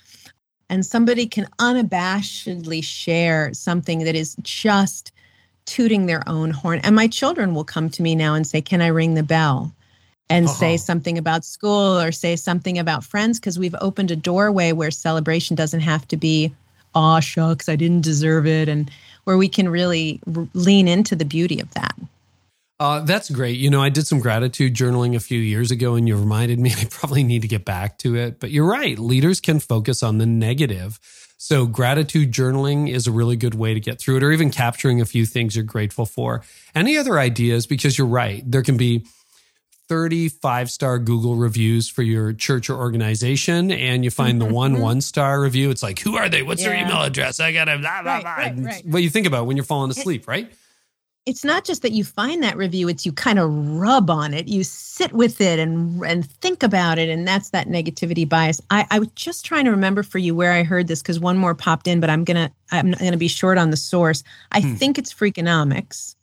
[0.69, 5.13] and somebody can unabashedly share something that is just
[5.67, 6.81] tooting their own horn.
[6.83, 9.75] And my children will come to me now and say, Can I ring the bell?
[10.31, 10.55] and uh-huh.
[10.55, 14.91] say something about school or say something about friends because we've opened a doorway where
[14.91, 16.55] celebration doesn't have to be
[16.95, 18.91] aw shucks i didn't deserve it and
[19.25, 20.21] where we can really
[20.55, 21.95] lean into the beauty of that
[22.81, 23.57] uh, that's great.
[23.57, 26.73] You know, I did some gratitude journaling a few years ago, and you reminded me
[26.77, 28.41] I probably need to get back to it.
[28.41, 28.99] But you're right.
[28.99, 30.99] Leaders can focus on the negative.
[31.37, 35.01] So, gratitude journaling is a really good way to get through it, or even capturing
[35.01, 36.43] a few things you're grateful for.
[36.75, 37.67] Any other ideas?
[37.67, 38.43] Because you're right.
[38.45, 39.07] There can be
[39.89, 44.83] 35 star Google reviews for your church or organization and you find the one mm-hmm.
[44.83, 46.43] one star review, it's like, who are they?
[46.43, 46.71] What's yeah.
[46.71, 47.41] their email address?
[47.41, 48.35] I got to blah, blah, blah.
[48.35, 50.51] Right, right, What you think about when you're falling asleep, right?
[51.27, 54.47] It's not just that you find that review, it's you kind of rub on it.
[54.47, 57.09] You sit with it and and think about it.
[57.09, 58.61] And that's that negativity bias.
[58.71, 61.39] I, I was just trying to remember for you where I heard this because one
[61.39, 64.23] more popped in, but I'm gonna I'm gonna be short on the source.
[64.53, 64.75] I hmm.
[64.75, 66.15] think it's Freakonomics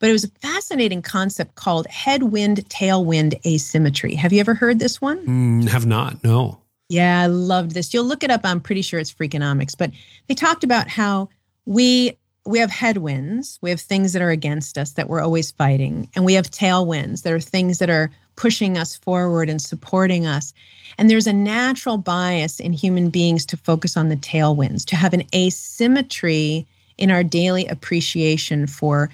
[0.00, 4.14] but it was a fascinating concept called headwind tailwind asymmetry.
[4.14, 5.24] Have you ever heard this one?
[5.26, 6.58] Mm, have not, no.
[6.88, 7.94] Yeah, I loved this.
[7.94, 8.40] You'll look it up.
[8.42, 9.92] I'm pretty sure it's Freakonomics, but
[10.26, 11.28] they talked about how
[11.64, 16.08] we we have headwinds, we have things that are against us that we're always fighting,
[16.16, 20.54] and we have tailwinds that are things that are pushing us forward and supporting us.
[20.96, 25.12] And there's a natural bias in human beings to focus on the tailwinds, to have
[25.12, 29.10] an asymmetry in our daily appreciation for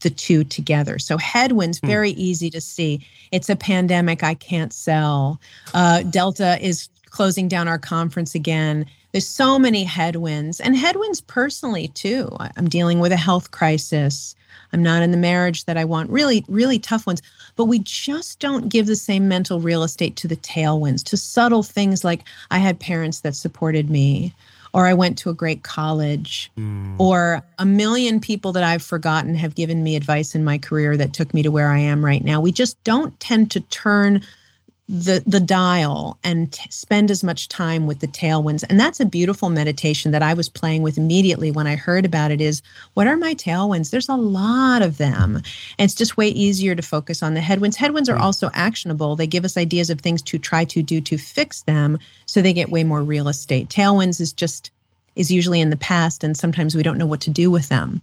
[0.00, 0.98] the two together.
[0.98, 1.86] So headwinds, hmm.
[1.86, 3.06] very easy to see.
[3.32, 4.22] It's a pandemic.
[4.22, 5.40] I can't sell.
[5.74, 8.86] Uh, Delta is closing down our conference again.
[9.12, 12.28] There's so many headwinds and headwinds personally too.
[12.56, 14.34] I'm dealing with a health crisis.
[14.72, 16.10] I'm not in the marriage that I want.
[16.10, 17.22] Really, really tough ones.
[17.56, 21.62] But we just don't give the same mental real estate to the tailwinds, to subtle
[21.62, 24.34] things like I had parents that supported me
[24.72, 26.94] or I went to a great college, mm.
[26.98, 31.12] or a million people that I've forgotten have given me advice in my career that
[31.12, 32.40] took me to where I am right now.
[32.40, 34.22] We just don't tend to turn
[34.88, 38.64] the the dial and t- spend as much time with the tailwinds.
[38.68, 42.30] And that's a beautiful meditation that i was playing with immediately when i heard about
[42.30, 42.62] it is
[42.94, 43.90] what are my tailwinds?
[43.90, 45.36] There's a lot of them.
[45.36, 47.76] And it's just way easier to focus on the headwinds.
[47.76, 48.20] Headwinds are mm.
[48.20, 49.14] also actionable.
[49.14, 52.54] They give us ideas of things to try to do to fix them so they
[52.54, 53.68] get way more real estate.
[53.68, 54.70] Tailwinds is just
[55.16, 58.00] is usually in the past and sometimes we don't know what to do with them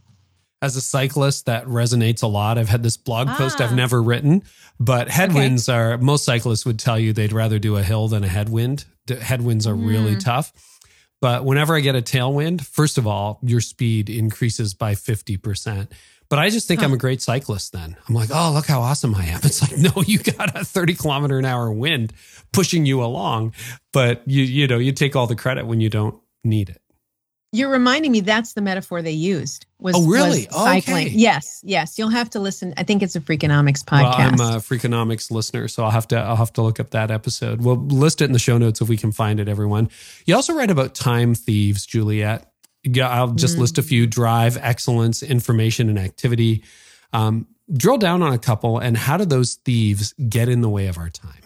[0.65, 2.57] as a cyclist, that resonates a lot.
[2.57, 3.37] I've had this blog ah.
[3.37, 3.75] post I've ah.
[3.75, 4.43] never written,
[4.79, 5.77] but headwinds okay.
[5.77, 8.85] are most cyclists would tell you they'd rather do a hill than a headwind.
[9.07, 9.87] Headwinds are mm.
[9.87, 10.51] really tough.
[11.21, 15.87] But whenever I get a tailwind, first of all, your speed increases by 50%.
[16.27, 16.87] But I just think huh.
[16.87, 17.95] I'm a great cyclist then.
[18.07, 19.39] I'm like, oh, look how awesome I am.
[19.43, 22.13] It's like, no, you got a 30 kilometer an hour wind
[22.51, 23.53] pushing you along.
[23.93, 26.81] But you, you know, you take all the credit when you don't need it.
[27.51, 29.65] You're reminding me that's the metaphor they used.
[29.79, 30.47] Was, oh, really?
[30.47, 31.07] Was cycling.
[31.07, 31.15] Okay.
[31.15, 31.97] Yes, yes.
[31.97, 32.73] You'll have to listen.
[32.75, 34.39] I think it's a Freakonomics podcast.
[34.39, 37.11] Well, I'm a Freakonomics listener, so I'll have to I'll have to look up that
[37.11, 37.61] episode.
[37.61, 39.47] We'll list it in the show notes if we can find it.
[39.47, 39.89] Everyone.
[40.25, 42.51] You also write about time thieves, Juliet.
[42.83, 43.61] Yeah, I'll just mm.
[43.61, 46.63] list a few: drive, excellence, information, and activity.
[47.13, 50.87] Um, drill down on a couple, and how do those thieves get in the way
[50.87, 51.44] of our time?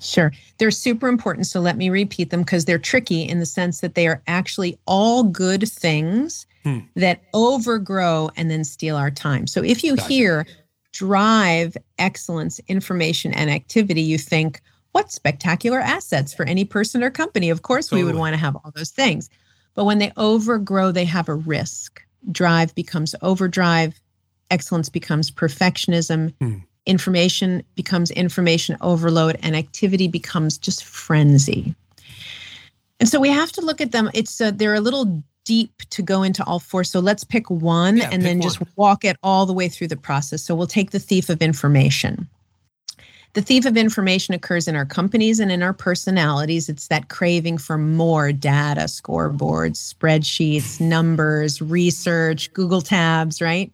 [0.00, 0.32] Sure.
[0.58, 1.46] They're super important.
[1.46, 4.78] So let me repeat them because they're tricky in the sense that they are actually
[4.86, 6.78] all good things hmm.
[6.96, 9.46] that overgrow and then steal our time.
[9.46, 10.08] So if you gotcha.
[10.08, 10.46] hear
[10.92, 14.60] drive, excellence, information, and activity, you think,
[14.92, 17.50] what spectacular assets for any person or company?
[17.50, 18.02] Of course, totally.
[18.02, 19.28] we would want to have all those things.
[19.74, 22.02] But when they overgrow, they have a risk.
[22.32, 24.00] Drive becomes overdrive,
[24.50, 26.34] excellence becomes perfectionism.
[26.40, 26.58] Hmm
[26.88, 31.74] information becomes information overload and activity becomes just frenzy.
[33.00, 34.10] And so we have to look at them.
[34.14, 36.84] It's uh, they're a little deep to go into all four.
[36.84, 38.42] So let's pick one yeah, and pick then one.
[38.42, 40.42] just walk it all the way through the process.
[40.42, 42.28] So we'll take the thief of information.
[43.34, 46.68] The thief of information occurs in our companies and in our personalities.
[46.68, 53.72] It's that craving for more data, scoreboards, spreadsheets, numbers, research, Google tabs, right?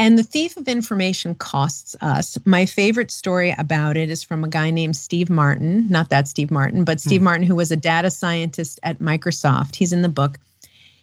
[0.00, 2.38] And the thief of information costs us.
[2.46, 6.50] My favorite story about it is from a guy named Steve Martin, not that Steve
[6.50, 7.24] Martin, but Steve hmm.
[7.24, 9.74] Martin, who was a data scientist at Microsoft.
[9.74, 10.38] He's in the book.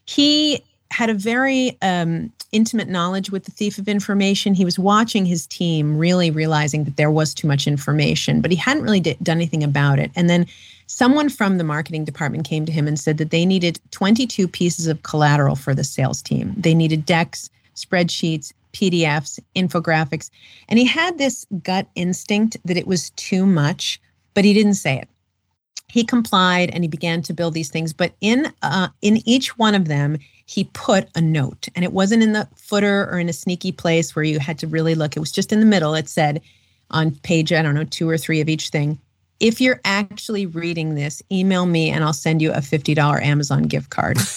[0.05, 4.55] He had a very um, intimate knowledge with the thief of information.
[4.55, 8.57] He was watching his team, really realizing that there was too much information, but he
[8.57, 10.09] hadn't really d- done anything about it.
[10.15, 10.47] And then
[10.87, 14.87] someone from the marketing department came to him and said that they needed 22 pieces
[14.87, 16.55] of collateral for the sales team.
[16.57, 20.29] They needed decks, spreadsheets, PDFs, infographics.
[20.69, 23.99] And he had this gut instinct that it was too much,
[24.35, 25.09] but he didn't say it.
[25.87, 27.91] He complied and he began to build these things.
[27.91, 32.23] But in uh, in each one of them, he put a note, and it wasn't
[32.23, 35.17] in the footer or in a sneaky place where you had to really look.
[35.17, 35.95] It was just in the middle.
[35.95, 36.41] It said
[36.91, 38.99] on page I don't know two or three of each thing.
[39.39, 43.63] If you're actually reading this, email me and I'll send you a fifty dollar Amazon
[43.63, 44.19] gift card.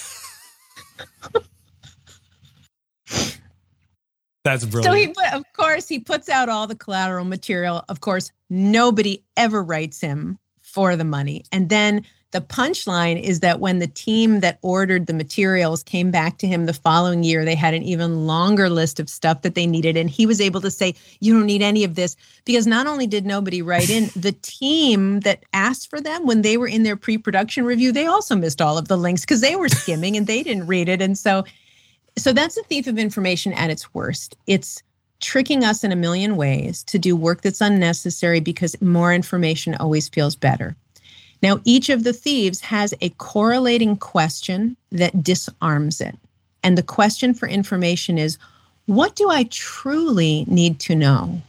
[4.43, 5.15] That's brilliant.
[5.15, 7.83] So he, of course, he puts out all the collateral material.
[7.89, 11.43] Of course, nobody ever writes him for the money.
[11.51, 16.37] And then the punchline is that when the team that ordered the materials came back
[16.37, 19.67] to him the following year, they had an even longer list of stuff that they
[19.67, 19.97] needed.
[19.97, 22.15] And he was able to say, You don't need any of this.
[22.45, 26.57] Because not only did nobody write in, the team that asked for them when they
[26.57, 29.57] were in their pre production review, they also missed all of the links because they
[29.57, 31.01] were skimming and they didn't read it.
[31.01, 31.43] And so
[32.17, 34.35] so that's a thief of information at its worst.
[34.47, 34.83] It's
[35.19, 40.09] tricking us in a million ways to do work that's unnecessary because more information always
[40.09, 40.75] feels better.
[41.41, 46.17] Now, each of the thieves has a correlating question that disarms it.
[46.63, 48.37] And the question for information is
[48.85, 51.41] what do I truly need to know?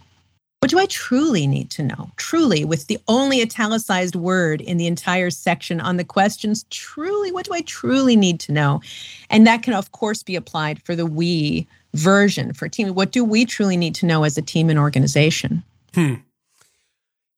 [0.62, 2.12] What do I truly need to know?
[2.18, 7.46] Truly, with the only italicized word in the entire section on the questions, truly, what
[7.46, 8.80] do I truly need to know?
[9.28, 12.94] And that can, of course, be applied for the we version for team.
[12.94, 15.64] What do we truly need to know as a team and organization?
[15.96, 16.14] Hmm.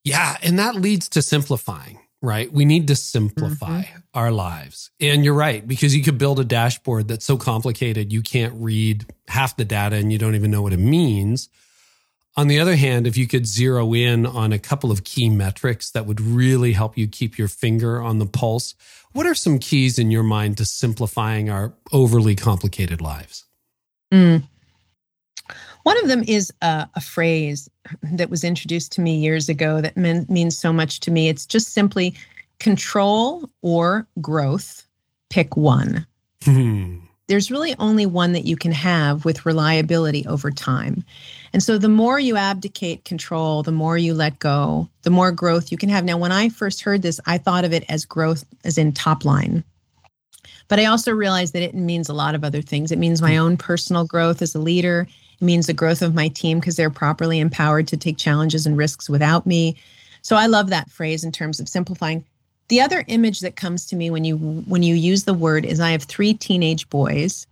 [0.05, 0.37] Yeah.
[0.43, 2.53] And that leads to simplifying, right?
[2.53, 4.01] We need to simplify mm-hmm.
[4.13, 4.91] our lives.
[5.01, 9.07] And you're right, because you could build a dashboard that's so complicated, you can't read
[9.29, 11.49] half the data and you don't even know what it means.
[12.37, 15.91] On the other hand, if you could zero in on a couple of key metrics
[15.93, 18.75] that would really help you keep your finger on the pulse,
[19.13, 23.45] what are some keys in your mind to simplifying our overly complicated lives?
[24.13, 24.43] Mm.
[25.85, 27.69] One of them is a, a, phrase
[28.03, 31.29] that was introduced to me years ago that mean, means so much to me.
[31.29, 32.15] It's just simply
[32.59, 34.87] control or growth,
[35.29, 36.07] pick one.
[36.43, 41.05] Hmm there's really only one that you can have with reliability over time.
[41.53, 45.73] And so the more you abdicate control, the more you let go, the more growth
[45.73, 46.05] you can have.
[46.05, 49.25] Now, when I first heard this, I thought of it as growth as in top
[49.25, 49.65] line.
[50.69, 52.91] But I also realized that it means a lot of other things.
[52.91, 53.39] It means my mm.
[53.39, 55.07] own personal growth as a leader.
[55.41, 58.77] It means the growth of my team because they're properly empowered to take challenges and
[58.77, 59.77] risks without me.
[60.23, 62.25] So I love that phrase in terms of simplifying.
[62.69, 65.81] The other image that comes to me when you when you use the word is
[65.81, 67.47] I have three teenage boys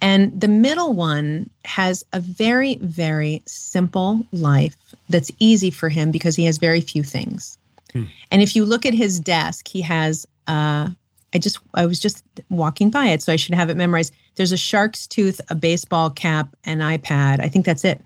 [0.00, 4.76] and the middle one has a very very simple life
[5.08, 7.58] that's easy for him because he has very few things.
[7.92, 8.04] Hmm.
[8.30, 10.88] And if you look at his desk, he has uh
[11.34, 14.14] I just I was just walking by it so I should have it memorized.
[14.36, 17.40] There's a shark's tooth, a baseball cap, an iPad.
[17.40, 18.00] I think that's it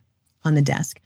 [0.45, 0.99] on the desk.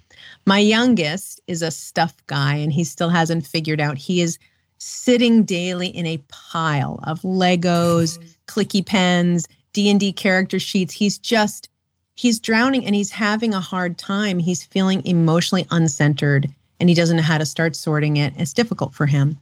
[0.47, 4.39] My youngest is a stuff guy and he still hasn't figured out he is
[4.79, 8.27] sitting daily in a pile of Legos, mm-hmm.
[8.47, 10.95] clicky pens, D&D character sheets.
[10.95, 11.69] He's just
[12.15, 14.39] he's drowning and he's having a hard time.
[14.39, 18.33] He's feeling emotionally uncentered and he doesn't know how to start sorting it.
[18.37, 19.39] It's difficult for him.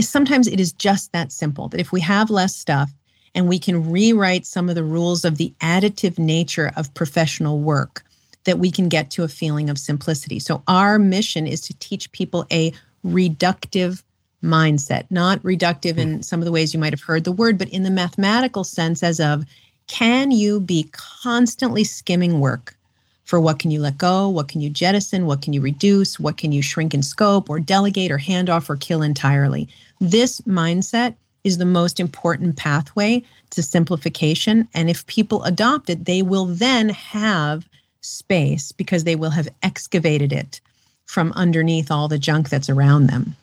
[0.00, 2.90] Sometimes it is just that simple that if we have less stuff
[3.34, 8.04] and we can rewrite some of the rules of the additive nature of professional work,
[8.44, 10.38] that we can get to a feeling of simplicity.
[10.38, 12.72] So, our mission is to teach people a
[13.04, 14.02] reductive
[14.42, 16.00] mindset, not reductive hmm.
[16.00, 18.64] in some of the ways you might have heard the word, but in the mathematical
[18.64, 19.44] sense, as of
[19.86, 22.76] can you be constantly skimming work
[23.24, 26.38] for what can you let go, what can you jettison, what can you reduce, what
[26.38, 29.68] can you shrink in scope or delegate or hand off or kill entirely?
[30.00, 31.14] This mindset
[31.44, 34.66] is the most important pathway to simplification.
[34.72, 37.68] And if people adopt it, they will then have
[38.00, 40.60] space because they will have excavated it
[41.04, 43.36] from underneath all the junk that's around them.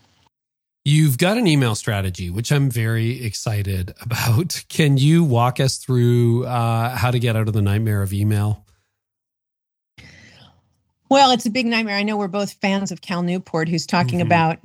[0.88, 4.64] You've got an email strategy, which I'm very excited about.
[4.70, 8.64] Can you walk us through uh, how to get out of the nightmare of email?
[11.10, 11.98] Well, it's a big nightmare.
[11.98, 14.28] I know we're both fans of Cal Newport, who's talking mm-hmm.
[14.28, 14.60] about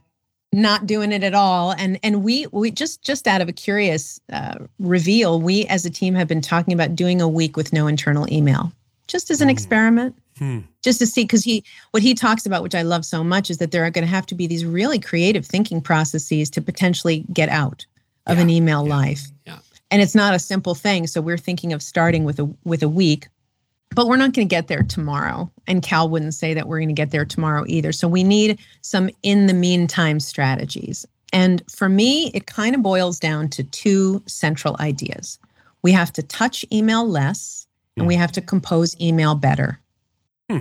[0.53, 1.73] not doing it at all.
[1.73, 5.91] And and we we just just out of a curious uh, reveal, we as a
[5.91, 8.73] team have been talking about doing a week with no internal email
[9.07, 9.53] just as an Mm.
[9.53, 10.61] experiment, Hmm.
[10.83, 11.23] just to see.
[11.25, 11.63] Because he,
[11.93, 14.11] what he talks about, which I love so much, is that there are going to
[14.11, 17.85] have to be these really creative thinking processes to potentially get out
[18.27, 19.23] of Yeah, an email yeah, life.
[19.47, 19.59] yeah.
[19.91, 21.07] And it's not a simple thing.
[21.07, 23.29] So we're thinking of starting with a with a week,
[23.95, 25.51] but we're not going to get there tomorrow.
[25.67, 27.93] And Cal wouldn't say that we're going to get there tomorrow either.
[27.93, 31.05] So we need some in the meantime strategies.
[31.33, 35.39] And for me, it kind of boils down to two central ideas.
[35.83, 37.67] We have to touch email less
[37.97, 39.79] and we have to compose email better.
[40.49, 40.59] Hmm.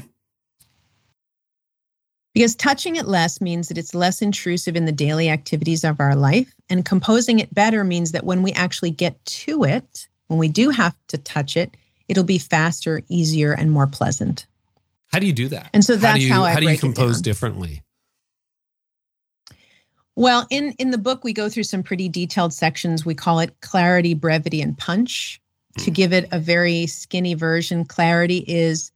[2.40, 6.16] Because touching it less means that it's less intrusive in the daily activities of our
[6.16, 6.56] life.
[6.70, 10.70] And composing it better means that when we actually get to it, when we do
[10.70, 11.76] have to touch it,
[12.08, 14.48] it'll be faster, easier, and more pleasant.
[15.12, 15.70] How do you do that?
[15.74, 17.84] And so how that's do you, how I how do you compose differently?
[20.16, 23.06] Well, in in the book, we go through some pretty detailed sections.
[23.06, 25.42] We call it clarity, brevity, and punch.
[25.80, 25.92] To hmm.
[25.92, 28.94] give it a very skinny version, clarity is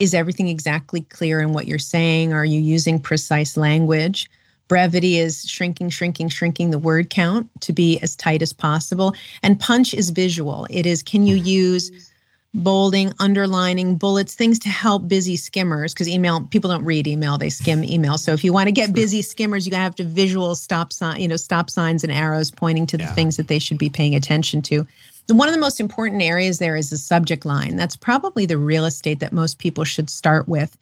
[0.00, 2.32] is everything exactly clear in what you're saying?
[2.32, 4.28] Are you using precise language?
[4.66, 9.14] Brevity is shrinking, shrinking, shrinking the word count to be as tight as possible.
[9.42, 10.66] And punch is visual.
[10.70, 11.46] It is can you mm-hmm.
[11.46, 12.10] use
[12.54, 17.50] bolding, underlining, bullets, things to help busy skimmers because email people don't read email, they
[17.50, 18.18] skim email.
[18.18, 21.28] So if you want to get busy skimmers, you have to visual stop sign, you
[21.28, 23.14] know, stop signs and arrows pointing to the Yeah.
[23.14, 24.86] things that they should be paying attention to.
[25.30, 27.76] One of the most important areas there is the subject line.
[27.76, 30.76] That's probably the real estate that most people should start with.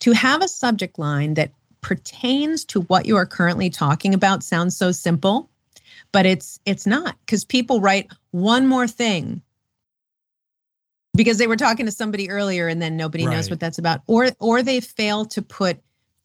[0.00, 4.76] To have a subject line that pertains to what you are currently talking about sounds
[4.76, 5.50] so simple,
[6.12, 9.42] but it's it's not because people write one more thing
[11.14, 14.30] because they were talking to somebody earlier and then nobody knows what that's about or
[14.38, 15.78] or they fail to put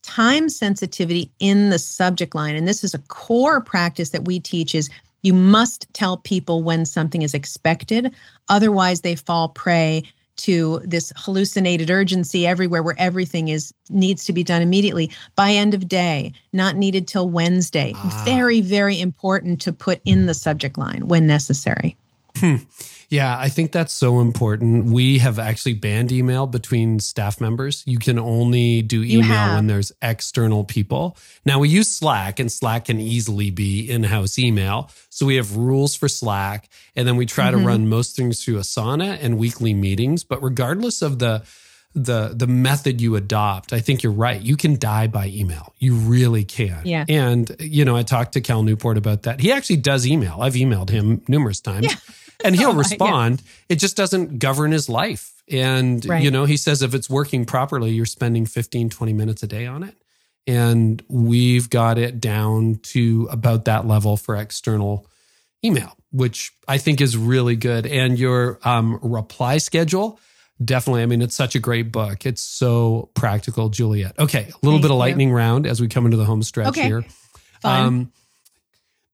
[0.03, 4.73] time sensitivity in the subject line and this is a core practice that we teach
[4.73, 4.89] is
[5.27, 8.15] you must tell people when something is expected.
[8.47, 10.03] Otherwise they fall prey
[10.37, 15.11] to this hallucinated urgency everywhere where everything is needs to be done immediately.
[15.35, 17.91] By end of day not needed till wednesday.
[17.95, 18.23] Ah.
[18.23, 21.97] very very important to put in the subject line when necessary
[23.09, 24.87] Yeah, I think that's so important.
[24.87, 27.81] We have actually banned email between staff members.
[27.85, 31.15] You can only do email when there's external people.
[31.45, 34.89] Now we use Slack and Slack can easily be in-house email.
[35.09, 36.67] So we have rules for Slack
[36.97, 37.51] and then we try Mhm.
[37.51, 41.43] to run most things through Asana and weekly meetings, but regardless of the
[41.95, 44.39] the the method you adopt, I think you're right.
[44.39, 45.73] You can die by email.
[45.79, 46.81] You really can.
[46.83, 47.05] Yeah.
[47.07, 49.39] And you know, I talked to Cal Newport about that.
[49.39, 50.39] He actually does email.
[50.41, 51.85] I've emailed him numerous times.
[51.87, 51.95] Yeah.
[52.43, 53.41] And he'll Oh, respond.
[53.69, 55.33] It just doesn't govern his life.
[55.49, 56.23] And Right.
[56.23, 59.65] you know, he says if it's working properly, you're spending 15, 20 minutes a day
[59.65, 59.95] on it.
[60.45, 65.05] And we've got it down to about that level for external
[65.65, 67.85] email, which I think is really good.
[67.85, 70.19] And your um, reply schedule,
[70.63, 71.01] definitely.
[71.01, 72.25] I mean, it's such a great book.
[72.25, 74.17] It's so practical, Juliet.
[74.19, 74.99] Okay, a little Thank bit of you.
[74.99, 76.83] lightning round as we come into the home stretch Okay.
[76.83, 77.03] here.
[77.61, 77.85] Fun.
[77.85, 78.11] Um,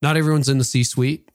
[0.02, 1.28] not everyone's in the C suite.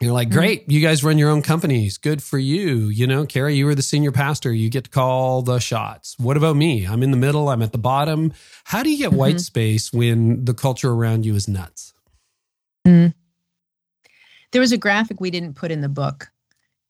[0.00, 0.38] You're like, Mm-hmm.
[0.38, 1.98] great, you guys run your own companies.
[1.98, 2.86] Good for you.
[2.88, 4.52] You know, Carey, you were the senior pastor.
[4.52, 6.14] You get to call the shots.
[6.18, 6.84] What about me?
[6.86, 8.32] I'm in the middle, I'm at the bottom.
[8.64, 9.16] How do you get Mm-hmm.
[9.18, 11.94] white space when the culture around you is nuts?
[12.84, 13.12] there
[14.62, 16.30] was a graphic we didn't put in the book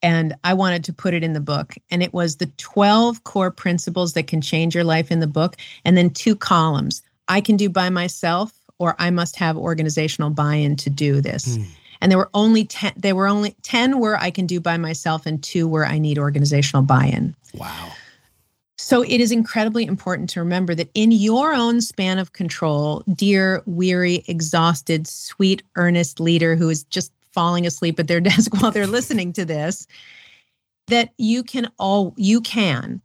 [0.01, 3.51] and i wanted to put it in the book and it was the 12 core
[3.51, 7.57] principles that can change your life in the book and then two columns i can
[7.57, 11.63] do by myself or i must have organizational buy-in to do this Hmm.
[12.01, 15.26] And there were only 10 there were only 10 where i can do by myself
[15.26, 17.90] and two where i need organizational buy-in Wow.
[18.76, 23.62] so it is incredibly important to remember that in your own span of control, dear,
[23.66, 28.86] weary, exhausted, sweet, earnest leader who is just falling asleep at their desk while they're
[28.86, 29.86] listening to this,
[30.88, 33.01] that you can all you can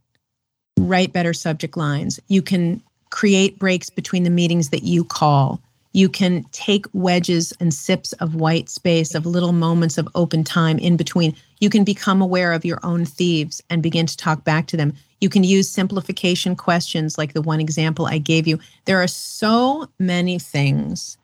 [0.78, 2.20] write better subject lines.
[2.28, 5.60] You can create breaks between the meetings that you call.
[5.94, 10.76] You can take wedges and sips of white space, of little moments of open time
[10.78, 11.36] in between.
[11.60, 14.92] You can become aware of your own thieves and begin to talk back to them.
[15.20, 18.58] You can use simplification questions like the one example I gave you.
[18.86, 21.16] There are so many things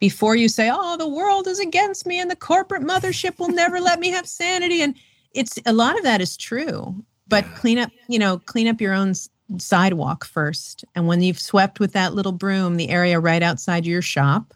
[0.00, 3.80] before you say, oh, the world is against me and the corporate mothership will never
[3.80, 4.82] let me have sanity.
[4.82, 4.96] And
[5.34, 6.96] it's a lot of that is true,
[7.28, 9.14] but clean up, you know, clean up your own
[9.58, 10.84] sidewalk first.
[10.94, 14.54] And when you've swept with that little broom the area right outside your shop,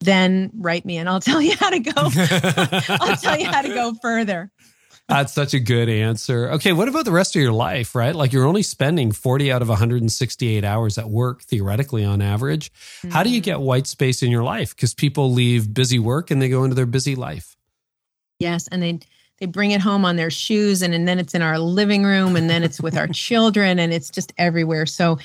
[0.00, 1.92] then write me and I'll tell you how to go.
[3.00, 4.50] I'll tell you how to go further.
[5.06, 6.50] That's such a good answer.
[6.52, 8.14] Okay, what about the rest of your life, right?
[8.14, 12.72] Like you're only spending 40 out of 168 hours at work, theoretically, on average.
[13.10, 13.44] How do you Mm-hmm.
[13.44, 14.74] get white space in your life?
[14.74, 17.54] Because people leave busy work and they go into their busy life.
[18.38, 18.98] Yes, and they
[19.44, 22.34] they bring it home on their shoes and, and then it's in our living room
[22.34, 24.86] and then it's with our children and it's just everywhere.
[24.86, 25.18] So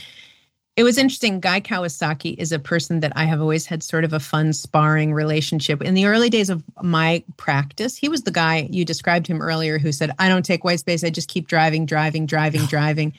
[0.76, 1.40] it was interesting.
[1.40, 5.14] Guy Kawasaki is a person that I have always had sort of a fun sparring
[5.14, 5.82] relationship.
[5.82, 9.78] In the early days of my practice, he was the guy you described him earlier
[9.78, 11.04] who said, I don't take white space.
[11.04, 13.14] I just keep driving, driving, driving, driving.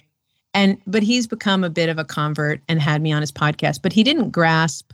[0.52, 3.80] And, but he's become a bit of a convert and had me on his podcast,
[3.82, 4.92] but he didn't grasp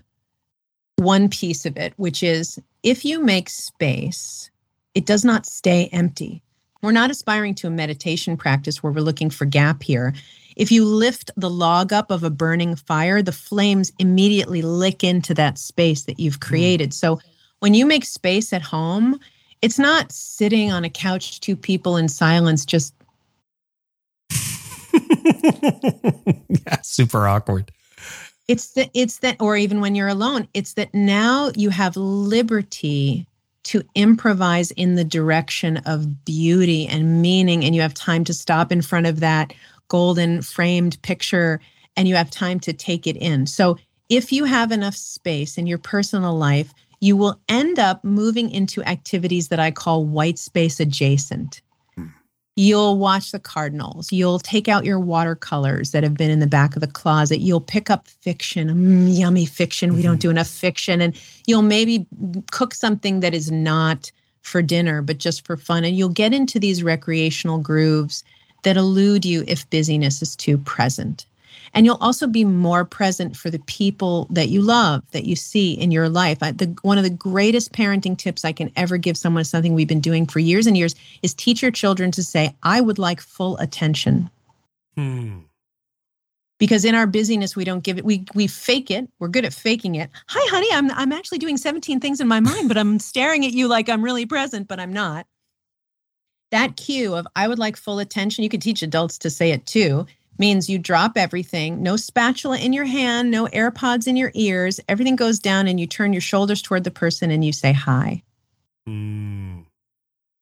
[0.97, 4.51] one piece of it, which is if you make space,
[4.97, 6.43] it does not stay empty.
[6.83, 10.15] We're not aspiring to a meditation practice where we're looking for gap here.
[10.57, 15.35] If you lift the log up of a burning fire, the flames immediately lick into
[15.35, 16.49] that space that you've hmm.
[16.49, 16.95] created.
[16.95, 17.21] So
[17.59, 19.21] when you make space at home,
[19.61, 22.95] it's not sitting on a couch, two people in silence, just.
[26.49, 27.71] yeah, super awkward.
[28.49, 33.27] It's that, it's that, or even when you're alone, it's that now you have liberty
[33.67, 38.71] to improvise in the direction of beauty and meaning, and you have time to stop
[38.71, 39.53] in front of that
[39.89, 41.61] golden framed picture
[41.97, 43.47] and you have time to take it in.
[43.47, 43.77] So,
[44.09, 48.85] if you have enough space in your personal life, you will end up moving into
[48.85, 51.61] activities that I call white space adjacent.
[52.59, 54.11] You'll watch the Cardinals.
[54.11, 57.41] You'll take out your watercolors that have been in the back of the closet.
[57.41, 59.91] You'll pick up fiction, mm, yummy fiction.
[59.91, 59.97] Mm-hmm.
[59.97, 60.21] We don't mm-hmm.
[60.21, 61.03] do enough fiction.
[61.03, 62.07] And you'll maybe
[62.53, 65.85] cook something that is not for dinner, but just for fun.
[65.85, 68.25] And you'll get into these recreational grooves
[68.63, 71.26] that elude you if busyness is too present.
[71.77, 75.75] And you'll also be more present for the people that you love, that you see
[75.75, 76.39] in your life.
[76.43, 79.87] I, the, one of the greatest parenting tips I can ever give someone, something we've
[79.87, 83.21] been doing for years and years, is teach your children to say, I would like
[83.21, 84.31] full attention.
[84.97, 85.41] Hmm.
[86.59, 89.07] Because in our busyness, we don't give it, we we fake it.
[89.19, 90.09] We're good at faking it.
[90.29, 93.53] Hi, honey, I'm I'm actually doing 17 things in my mind, but I'm staring at
[93.53, 95.27] you like I'm really present, but I'm not
[96.51, 99.67] that cue of I would like full attention, you could teach adults to say it
[99.67, 100.07] too,
[100.39, 105.17] means you drop everything, no spatula in your hand, no AirPods in your ears, everything
[105.17, 108.23] goes down and you turn your shoulders toward the person and you say hi.
[108.89, 109.65] Mm.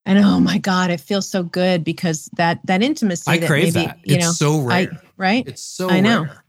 [0.07, 3.74] And oh my God, it feels so good because that that intimacy I that crave
[3.74, 3.99] maybe, that.
[4.05, 4.76] You it's know, so rare.
[4.76, 5.47] I, right?
[5.47, 6.24] It's so I know.
[6.24, 6.45] Rare.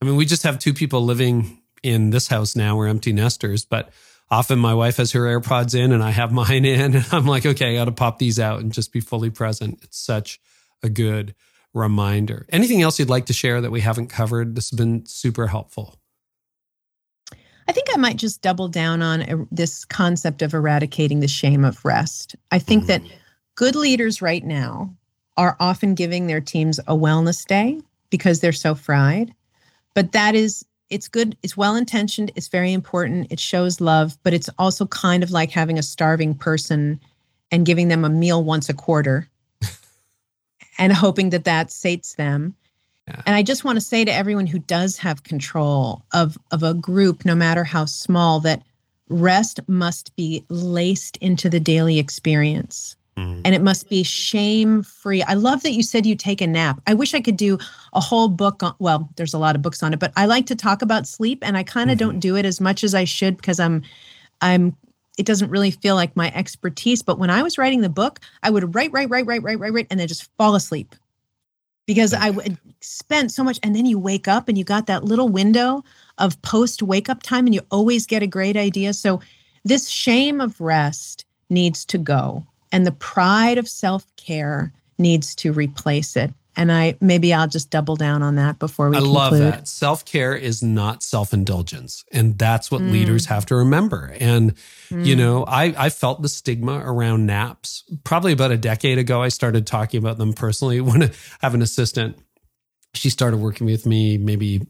[0.00, 2.76] I mean, we just have two people living in this house now.
[2.76, 3.90] We're empty nesters, but
[4.30, 6.94] often my wife has her AirPods in and I have mine in.
[6.94, 9.80] And I'm like, okay, I got to pop these out and just be fully present.
[9.82, 10.40] It's such
[10.82, 11.34] a good
[11.74, 12.46] reminder.
[12.48, 14.54] Anything else you'd like to share that we haven't covered?
[14.54, 15.98] This has been super helpful.
[17.66, 21.64] I think I might just double down on uh, this concept of eradicating the shame
[21.64, 22.36] of rest.
[22.50, 22.86] I think mm.
[22.88, 23.02] that
[23.54, 24.94] good leaders right now
[25.36, 29.34] are often giving their teams a wellness day because they're so fried.
[29.94, 34.34] But that is it's good it's well intentioned it's very important it shows love but
[34.34, 37.00] it's also kind of like having a starving person
[37.50, 39.28] and giving them a meal once a quarter
[40.78, 42.54] and hoping that that sates them
[43.08, 43.22] yeah.
[43.26, 46.74] and i just want to say to everyone who does have control of of a
[46.74, 48.62] group no matter how small that
[49.08, 53.42] rest must be laced into the daily experience Mm-hmm.
[53.44, 55.22] And it must be shame free.
[55.22, 56.80] I love that you said you take a nap.
[56.86, 57.58] I wish I could do
[57.92, 60.46] a whole book on, well, there's a lot of books on it, but I like
[60.46, 62.08] to talk about sleep and I kind of mm-hmm.
[62.08, 63.82] don't do it as much as I should because I'm,
[64.40, 64.76] I'm,
[65.16, 67.02] it doesn't really feel like my expertise.
[67.02, 69.72] But when I was writing the book, I would write, write, write, write, write, write,
[69.72, 70.94] write, and then just fall asleep
[71.86, 73.58] because I would spend so much.
[73.62, 75.84] And then you wake up and you got that little window
[76.18, 78.92] of post wake up time and you always get a great idea.
[78.92, 79.20] So
[79.64, 86.16] this shame of rest needs to go and the pride of self-care needs to replace
[86.16, 89.14] it and i maybe i'll just double down on that before we i conclude.
[89.14, 92.92] love that self-care is not self-indulgence and that's what mm.
[92.92, 94.54] leaders have to remember and
[94.90, 95.04] mm.
[95.04, 99.28] you know i i felt the stigma around naps probably about a decade ago i
[99.28, 102.18] started talking about them personally when i have an assistant
[102.94, 104.60] she started working with me maybe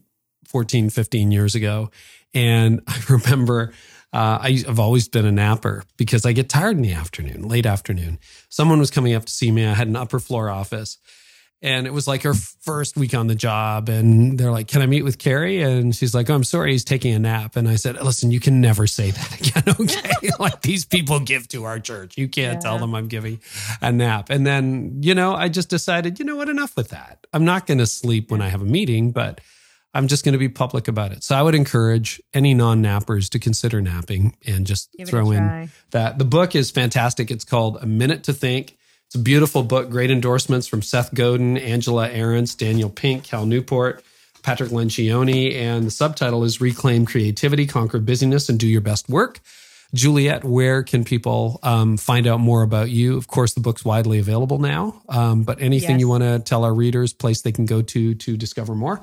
[0.47, 1.89] 14 15 years ago
[2.33, 3.73] and i remember
[4.13, 7.65] uh, I, have always been a napper because I get tired in the afternoon, late
[7.65, 8.17] afternoon.
[8.47, 9.65] Someone was coming up to see me.
[9.65, 10.99] I had an upper floor office
[11.61, 13.89] and it was like her first week on the job.
[13.89, 15.61] And they're like, Can I meet with Carey?
[15.61, 17.55] And she's like, oh, I'm sorry, he's taking a nap.
[17.55, 19.75] And I said, Listen, you can never say that again.
[19.79, 20.29] Okay.
[20.39, 22.17] like these people give to our church.
[22.17, 22.59] You can't yeah.
[22.59, 23.39] tell them I'm giving
[23.81, 24.29] a nap.
[24.29, 27.25] And then, you know, I just decided, you know what, enough with that.
[27.33, 29.41] I'm not going to sleep when I have a meeting, but
[29.95, 31.23] I'm just going to be public about it.
[31.23, 35.71] So I would encourage any non nappers to consider napping and just Give throw in
[35.91, 36.19] that.
[36.19, 37.31] The book is fantastic.
[37.31, 38.77] It's called A Minute to Think.
[39.15, 44.03] It's a beautiful book, great endorsements from Seth Godin, Angela Ahrendts, Daniel Pink, Cal Newport,
[44.43, 45.55] Patrick Lencioni.
[45.55, 49.39] And the subtitle is Reclaim Creativity, Conquer Busyness, and Do Your Best Work.
[49.93, 53.15] Juliet, where can people um, find out more about you?
[53.15, 55.99] Of course, the book's widely available now, um, but anything yes.
[56.01, 58.99] you want to tell our readers, place they can go to to discover more?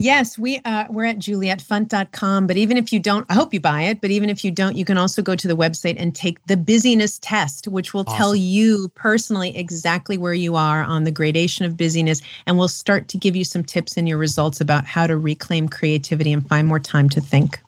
[0.00, 2.46] Yes, we uh, we're at julietfunt.com.
[2.46, 4.00] But even if you don't, I hope you buy it.
[4.00, 6.56] But even if you don't, you can also go to the website and take the
[6.56, 8.18] busyness test, which will awesome.
[8.18, 13.08] tell you personally exactly where you are on the gradation of busyness, and will start
[13.08, 16.66] to give you some tips in your results about how to reclaim creativity and find
[16.66, 17.60] more time to think.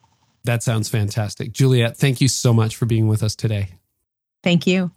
[0.45, 1.97] That sounds fantastic, Juliet.
[1.97, 3.69] Thank you so much for being with us today.
[4.43, 4.91] Thank you.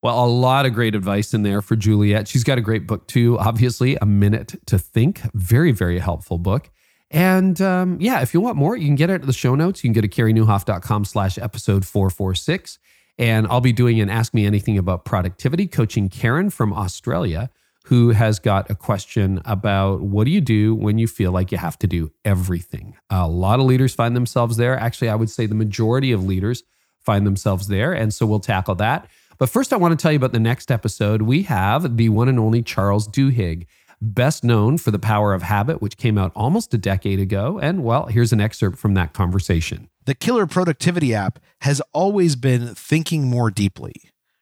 [0.00, 2.28] Well, a lot of great advice in there for Juliet.
[2.28, 5.20] She's got a great book too, obviously, A Minute to Think.
[5.34, 6.70] Very, very helpful book.
[7.10, 9.82] And um, yeah, if you want more, you can get it at the show notes.
[9.82, 12.78] You can get to careynieuwhof.com slash episode 446.
[13.18, 17.50] And I'll be doing an Ask Me Anything about productivity, coaching Karen from Australia,
[17.86, 21.58] who has got a question about what do you do when you feel like you
[21.58, 22.96] have to do everything?
[23.10, 24.78] A lot of leaders find themselves there.
[24.78, 26.62] Actually, I would say the majority of leaders
[27.00, 27.92] find themselves there.
[27.92, 29.08] And so we'll tackle that.
[29.38, 31.22] But first, I want to tell you about the next episode.
[31.22, 33.66] We have the one and only Charles Duhigg,
[34.02, 37.58] best known for The Power of Habit, which came out almost a decade ago.
[37.62, 39.88] And well, here's an excerpt from that conversation.
[40.06, 43.92] The killer productivity app has always been thinking more deeply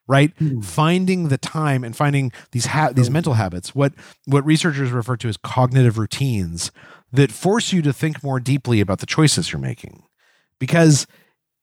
[0.08, 0.64] right mm.
[0.64, 3.92] finding the time and finding these ha- these mental habits what
[4.24, 6.70] what researchers refer to as cognitive routines
[7.12, 10.04] that force you to think more deeply about the choices you're making
[10.60, 11.08] because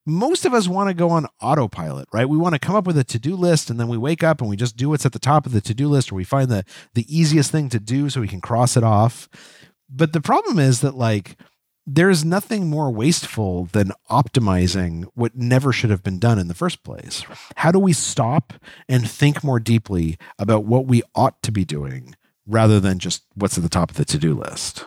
[0.05, 2.27] most of us want to go on autopilot, right?
[2.27, 4.49] We want to come up with a to-do list and then we wake up and
[4.49, 6.65] we just do what's at the top of the to-do list or we find the
[6.93, 9.29] the easiest thing to do so we can cross it off.
[9.89, 11.37] But the problem is that like
[11.85, 16.83] there's nothing more wasteful than optimizing what never should have been done in the first
[16.83, 17.23] place.
[17.57, 18.53] How do we stop
[18.87, 22.15] and think more deeply about what we ought to be doing
[22.47, 24.85] rather than just what's at the top of the to-do list?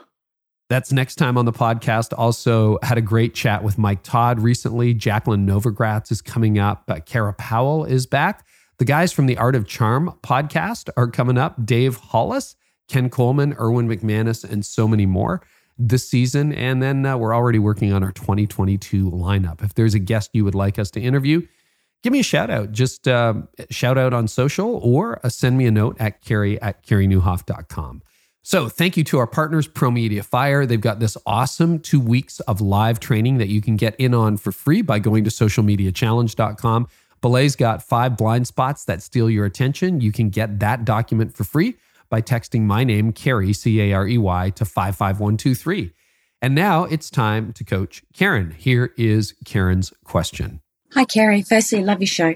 [0.69, 2.13] That's next time on the podcast.
[2.17, 4.95] Also, had a great chat with Mike Todd recently.
[4.95, 6.91] Jacqueline Novogratz is coming up.
[7.07, 8.45] Kara Powell is back.
[8.79, 11.65] The guys from the Art of Charm podcast are coming up.
[11.65, 12.57] Dave Hollis,
[12.89, 15.41] Ken Coleman, Erwin McManus, and so many more
[15.79, 16.53] this season.
[16.53, 19.63] And then uh, we're already working on our 2022 lineup.
[19.63, 21.47] If there's a guest you would like us to interview,
[22.03, 22.73] give me a shout out.
[22.73, 23.35] Just uh,
[23.71, 28.03] shout out on social or uh, send me a note at carey at careynieuwhof.com.
[28.49, 30.67] So, thank you to our partners, Pro Media Fire.
[30.67, 34.37] They've got this awesome two weeks of live training that you can get in on
[34.37, 36.87] for free by going to socialmediachallenge.com.
[37.21, 40.01] Belay's got five blind spots that steal your attention.
[40.01, 41.75] You can get that document for free
[42.09, 45.93] by texting my name, Carey, C A R E Y, to 55123.
[46.41, 48.53] And now it's time to coach Karen.
[48.53, 50.61] Here is Karen's question.
[50.93, 51.43] Hi, Carey.
[51.43, 52.35] Firstly, love your show.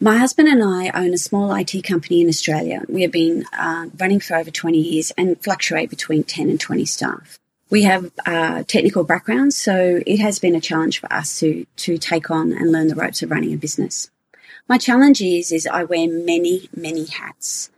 [0.00, 2.82] My husband and I own a small IT company in Australia.
[2.88, 6.84] We have been uh, running for over 20 years and fluctuate between 10 and 20
[6.84, 7.40] staff.
[7.68, 11.98] We have uh, technical backgrounds, so it has been a challenge for us to to
[11.98, 14.08] take on and learn the ropes of running a business.
[14.68, 17.70] My challenge is is I wear many many hats.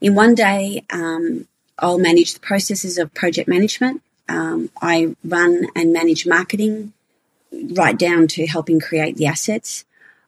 [0.00, 1.46] In one day, um,
[1.78, 4.00] I'll manage the processes of project management.
[4.28, 6.94] Um, I run and manage marketing,
[7.52, 9.84] right down to helping create the assets.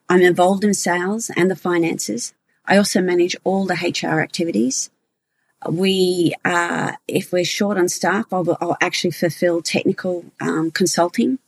[0.08, 2.32] I'm involved in sales and the finances.
[2.64, 4.90] I also manage all the HR activities.
[5.68, 11.38] We, uh, if we're short on staff, I'll, I'll actually fulfill technical um, consulting.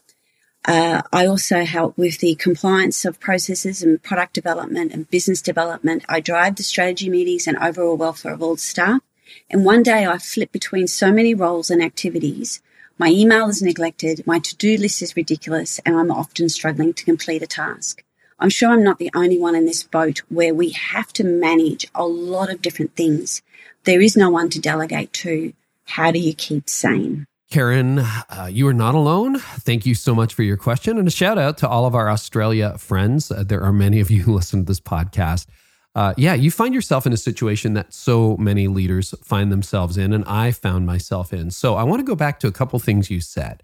[0.65, 6.03] Uh, I also help with the compliance of processes and product development and business development.
[6.09, 9.01] I drive the strategy meetings and overall welfare of all staff.
[9.49, 12.61] And one day I flip between so many roles and activities.
[12.97, 17.41] My email is neglected, my to-do list is ridiculous, and I'm often struggling to complete
[17.41, 18.03] a task.
[18.39, 21.87] I'm sure I'm not the only one in this boat where we have to manage
[21.93, 23.41] a lot of different things.
[23.83, 25.53] There is no one to delegate to.
[25.85, 27.25] How do you keep sane?
[27.49, 29.39] Karen, uh, you are not alone.
[29.39, 30.99] Thank you so much for your question.
[30.99, 33.31] And a shout out to all of our Australia friends.
[33.31, 35.47] Uh, there are many of you who listen to this podcast.
[35.95, 40.13] Uh, yeah, you find yourself in a situation that so many leaders find themselves in,
[40.13, 41.49] and I found myself in.
[41.49, 43.63] So I want to go back to a couple things you said.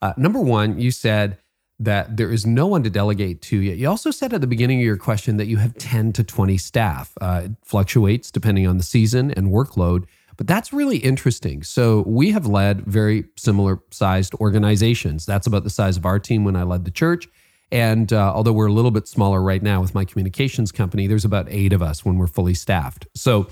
[0.00, 1.38] Uh, number one, you said,
[1.80, 3.76] that there is no one to delegate to yet.
[3.76, 6.56] You also said at the beginning of your question that you have 10 to 20
[6.56, 7.12] staff.
[7.20, 10.04] Uh, it fluctuates depending on the season and workload,
[10.36, 11.62] but that's really interesting.
[11.62, 15.26] So we have led very similar sized organizations.
[15.26, 17.28] That's about the size of our team when I led the church.
[17.72, 21.24] And uh, although we're a little bit smaller right now with my communications company, there's
[21.24, 23.08] about eight of us when we're fully staffed.
[23.16, 23.48] So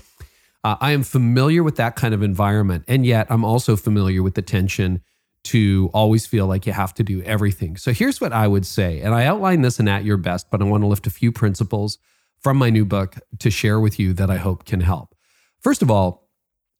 [0.63, 2.85] uh, I am familiar with that kind of environment.
[2.87, 5.01] And yet I'm also familiar with the tension
[5.45, 7.77] to always feel like you have to do everything.
[7.77, 10.61] So here's what I would say, and I outline this in At Your Best, but
[10.61, 11.97] I want to lift a few principles
[12.39, 15.15] from my new book to share with you that I hope can help.
[15.61, 16.23] First of all,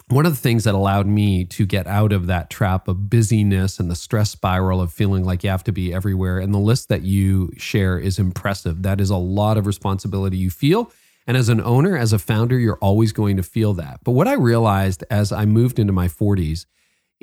[0.10, 3.80] one of the things that allowed me to get out of that trap of busyness
[3.80, 6.40] and the stress spiral of feeling like you have to be everywhere.
[6.40, 8.84] And the list that you share is impressive.
[8.84, 10.92] That is a lot of responsibility you feel.
[11.26, 14.02] And as an owner, as a founder, you're always going to feel that.
[14.04, 16.66] But what I realized as I moved into my 40s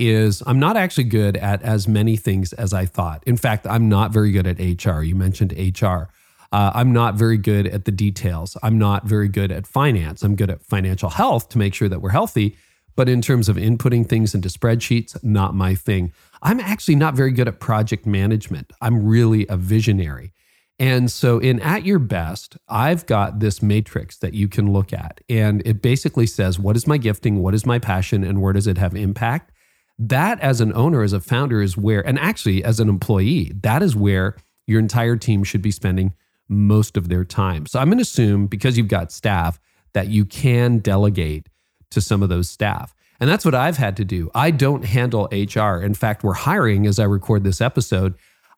[0.00, 3.22] is I'm not actually good at as many things as I thought.
[3.26, 5.02] In fact, I'm not very good at HR.
[5.02, 6.08] You mentioned HR.
[6.52, 8.56] Uh, I'm not very good at the details.
[8.62, 10.22] I'm not very good at finance.
[10.22, 12.56] I'm good at financial health to make sure that we're healthy.
[12.96, 16.12] But in terms of inputting things into spreadsheets, not my thing.
[16.42, 18.72] I'm actually not very good at project management.
[18.80, 20.32] I'm really a visionary.
[20.78, 25.20] And so, in At Your Best, I've got this matrix that you can look at.
[25.28, 27.42] And it basically says, what is my gifting?
[27.42, 28.24] What is my passion?
[28.24, 29.52] And where does it have impact?
[30.02, 33.82] That, as an owner, as a founder, is where, and actually as an employee, that
[33.82, 34.34] is where
[34.66, 36.14] your entire team should be spending
[36.48, 37.66] most of their time.
[37.66, 39.60] So, I'm going to assume because you've got staff
[39.92, 41.48] that you can delegate
[41.90, 42.94] to some of those staff.
[43.20, 44.30] And that's what I've had to do.
[44.34, 45.82] I don't handle HR.
[45.82, 48.14] In fact, we're hiring as I record this episode.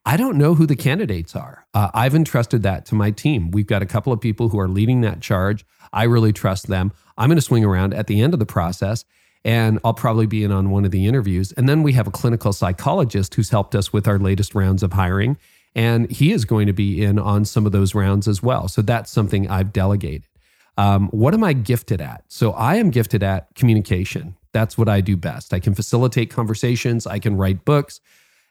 [0.06, 1.66] I don't know who the candidates are.
[1.74, 3.50] Uh, I've entrusted that to my team.
[3.50, 5.64] We've got a couple of people who are leading that charge.
[5.92, 6.92] I really trust them.
[7.18, 9.04] I'm going to swing around at the end of the process
[9.44, 11.52] and I'll probably be in on one of the interviews.
[11.52, 14.92] And then we have a clinical psychologist who's helped us with our latest rounds of
[14.92, 15.36] hiring.
[15.74, 18.68] And he is going to be in on some of those rounds as well.
[18.68, 20.28] So that's something I've delegated.
[20.76, 22.24] Um, what am I gifted at?
[22.28, 24.36] So I am gifted at communication.
[24.52, 25.52] That's what I do best.
[25.52, 28.00] I can facilitate conversations, I can write books.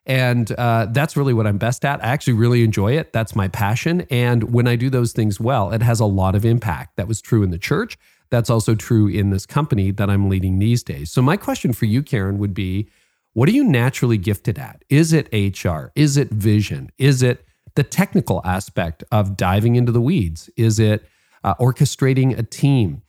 [0.08, 2.04] And uh, that's really what I'm best at.
[2.04, 3.14] I actually really enjoy it.
[3.14, 4.02] That's my passion.
[4.10, 6.98] And when I do those things well, it has a lot of impact.
[6.98, 8.00] That was true in the church.
[8.32, 11.12] That's also true in this company that I'm leading these days.
[11.12, 12.90] So, my question for you, Karen, would be
[13.34, 14.84] what are you naturally gifted at?
[14.90, 15.92] Is it HR?
[15.96, 16.92] Is it vision?
[16.98, 20.50] Is it the technical aspect of diving into the weeds?
[20.58, 21.06] Is it
[21.44, 23.02] uh, orchestrating a team?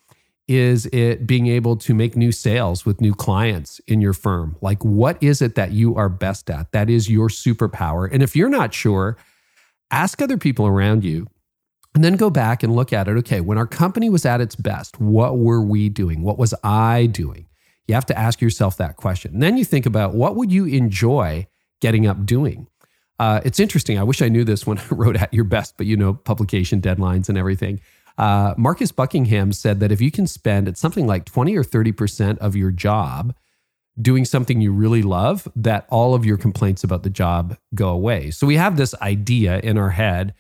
[0.49, 4.57] Is it being able to make new sales with new clients in your firm?
[4.61, 6.73] Like, what is it that you are best at?
[6.73, 8.09] That is your superpower.
[8.12, 9.16] And if you're not sure,
[9.91, 11.29] ask other people around you
[11.95, 13.16] and then go back and look at it.
[13.18, 16.22] Okay, when our company was at its best, what were we doing?
[16.22, 17.47] What was I doing?
[17.86, 19.34] You have to ask yourself that question.
[19.34, 21.47] And then you think about what would you enjoy
[21.80, 22.68] getting up doing?
[23.18, 23.99] Uh, it's interesting.
[23.99, 26.80] I wish I knew this when I wrote at your best, but you know, publication
[26.80, 27.80] deadlines and everything.
[28.18, 32.38] Uh, Marcus Buckingham said that if you can spend at something like 20 or 30%
[32.38, 33.34] of your job
[34.01, 38.30] doing something you really love, that all of your complaints about the job go away.
[38.30, 40.34] So we have this idea in our head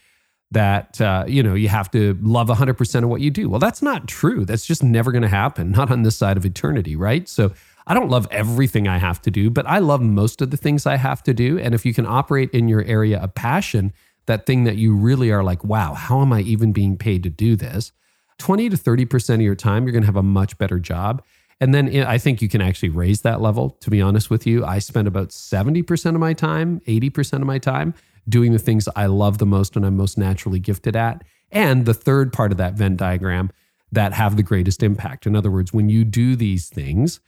[0.52, 3.48] that uh, you know you have to love 100% of what you do.
[3.48, 4.44] Well, that's not true.
[4.44, 7.28] That's just never going to happen, not on this side of eternity, right?
[7.28, 7.52] So
[7.86, 10.86] I don't love everything I have to do, but I love most of the things
[10.86, 11.58] I have to do.
[11.58, 13.92] And if you can operate in your area of passion,
[14.26, 17.30] that thing that you really are like, wow, how am I even being paid to
[17.30, 17.90] do this?
[18.38, 21.24] 20 to 30% of your time, you're going to have a much better job.
[21.60, 24.64] And then I think you can actually raise that level, to be honest with you.
[24.64, 27.94] I spend about 70% of my time, 80% of my time
[28.28, 31.22] doing the things I love the most and I'm most naturally gifted at.
[31.50, 33.50] And the third part of that Venn diagram
[33.90, 35.26] that have the greatest impact.
[35.26, 37.20] In other words, when you do these things,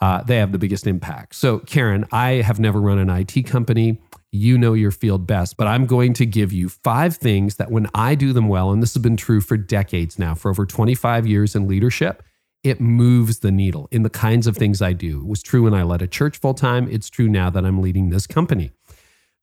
[0.00, 1.34] uh, they have the biggest impact.
[1.34, 3.98] So, Karen, I have never run an IT company
[4.30, 7.86] you know your field best, but I'm going to give you five things that when
[7.94, 11.26] I do them well, and this has been true for decades now, for over 25
[11.26, 12.22] years in leadership,
[12.62, 15.20] it moves the needle in the kinds of things I do.
[15.20, 16.88] It was true when I led a church full time.
[16.90, 18.72] It's true now that I'm leading this company.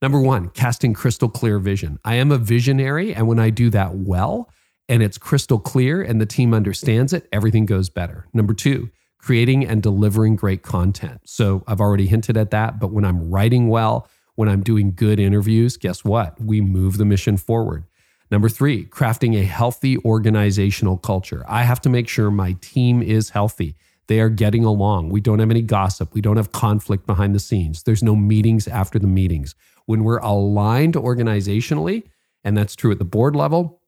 [0.06, 1.97] Number one, casting crystal clear vision.
[2.06, 4.51] I am a visionary, and when I do that well
[4.88, 8.28] and it's crystal clear and the team understands it, everything goes better.
[8.32, 11.22] Number two, creating and delivering great content.
[11.26, 15.20] So I've already hinted at that, but when I'm writing well, when I'm doing good
[15.20, 16.39] interviews, guess what?
[16.39, 17.86] We move the mission forward.
[18.30, 21.43] Number three, crafting a healthy organizational culture.
[21.47, 23.76] I have to make sure my team is healthy.
[24.06, 25.10] They are getting along.
[25.10, 26.14] We don't have any gossip.
[26.14, 27.82] We don't have conflict behind the scenes.
[27.82, 29.56] There's no meetings after the meetings.
[29.86, 32.04] When we're aligned organizationally,
[32.44, 33.82] and that's true at the board level,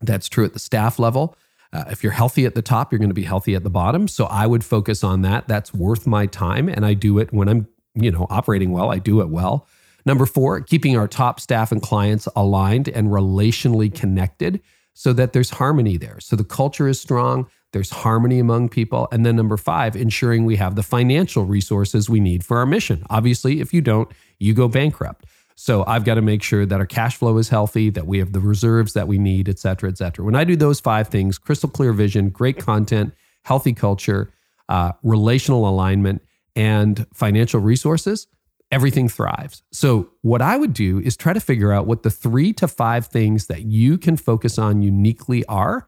[0.00, 1.36] that's true at the staff level.
[1.72, 4.06] Uh, if you're healthy at the top, you're going to be healthy at the bottom.
[4.06, 5.48] So I would focus on that.
[5.48, 6.68] That's worth my time.
[6.68, 8.90] And I do it when I'm, you know, operating well.
[8.90, 9.66] I do it well.
[10.04, 14.60] Number four, keeping our top staff and clients aligned and relationally connected
[14.94, 16.20] so that there's harmony there.
[16.20, 19.08] So the culture is strong, there's harmony among people.
[19.10, 23.04] And then number five, ensuring we have the financial resources we need for our mission.
[23.08, 25.24] Obviously, if you don't, you go bankrupt.
[25.62, 28.32] So I've got to make sure that our cash flow is healthy, that we have
[28.32, 30.24] the reserves that we need, et cetera, et cetera.
[30.24, 34.34] When I do those five things crystal clear vision, great content, healthy culture,
[34.68, 36.20] uh, relational alignment,
[36.56, 38.26] and financial resources
[38.72, 39.62] everything thrives.
[39.70, 43.06] So, what I would do is try to figure out what the three to five
[43.06, 45.86] things that you can focus on uniquely are,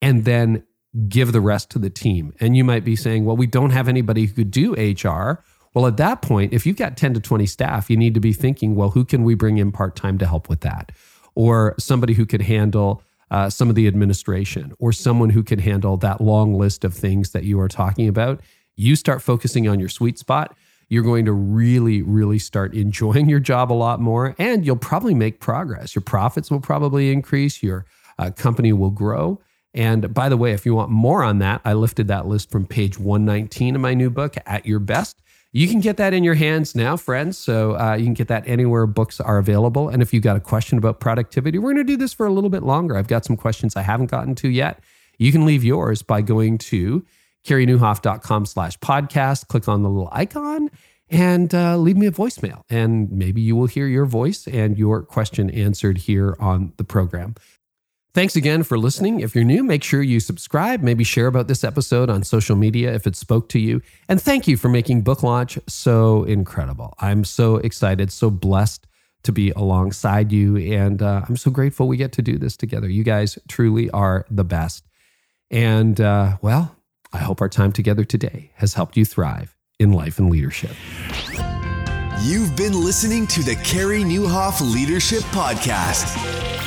[0.00, 0.64] and then
[1.10, 2.32] give the rest to the team.
[2.40, 5.44] And you might be saying, well, we don't have anybody who could do HR.
[5.74, 8.32] Well, at that point, if you've got 10 to 20 staff, you need to be
[8.32, 10.90] thinking, well, who can we bring in part time to help with that?
[11.34, 15.96] Or somebody who could handle uh, some of the administration, or someone who could handle
[15.98, 18.40] that long list of things that you are talking about.
[18.74, 20.56] You start focusing on your sweet spot.
[20.88, 25.14] You're going to really, really start enjoying your job a lot more, and you'll probably
[25.14, 25.94] make progress.
[25.94, 27.86] Your profits will probably increase, your
[28.18, 29.40] uh, company will grow.
[29.72, 32.66] And by the way, if you want more on that, I lifted that list from
[32.66, 35.22] page 119 of my new book, At Your Best.
[35.52, 37.36] You can get that in your hands now, friends.
[37.36, 39.88] So uh, you can get that anywhere books are available.
[39.88, 42.32] And if you've got a question about productivity, we're going to do this for a
[42.32, 42.96] little bit longer.
[42.96, 44.80] I've got some questions I haven't gotten to yet.
[45.18, 47.04] You can leave yours by going to
[47.44, 49.48] careynieuwhof.com slash podcast.
[49.48, 50.70] Click on the little icon
[51.10, 52.62] and uh, leave me a voicemail.
[52.70, 57.34] And maybe you will hear your voice and your question answered here on the program.
[58.12, 59.20] Thanks again for listening.
[59.20, 62.92] If you're new, make sure you subscribe, maybe share about this episode on social media
[62.92, 63.80] if it spoke to you.
[64.08, 66.94] And thank you for making Book Launch so incredible.
[66.98, 68.88] I'm so excited, so blessed
[69.22, 70.56] to be alongside you.
[70.56, 72.88] And uh, I'm so grateful we get to do this together.
[72.88, 74.88] You guys truly are the best.
[75.50, 76.74] And uh, well,
[77.12, 80.72] I hope our time together today has helped you thrive in life and leadership.
[82.22, 86.49] You've been listening to the Carey Nieuwhof Leadership Podcast.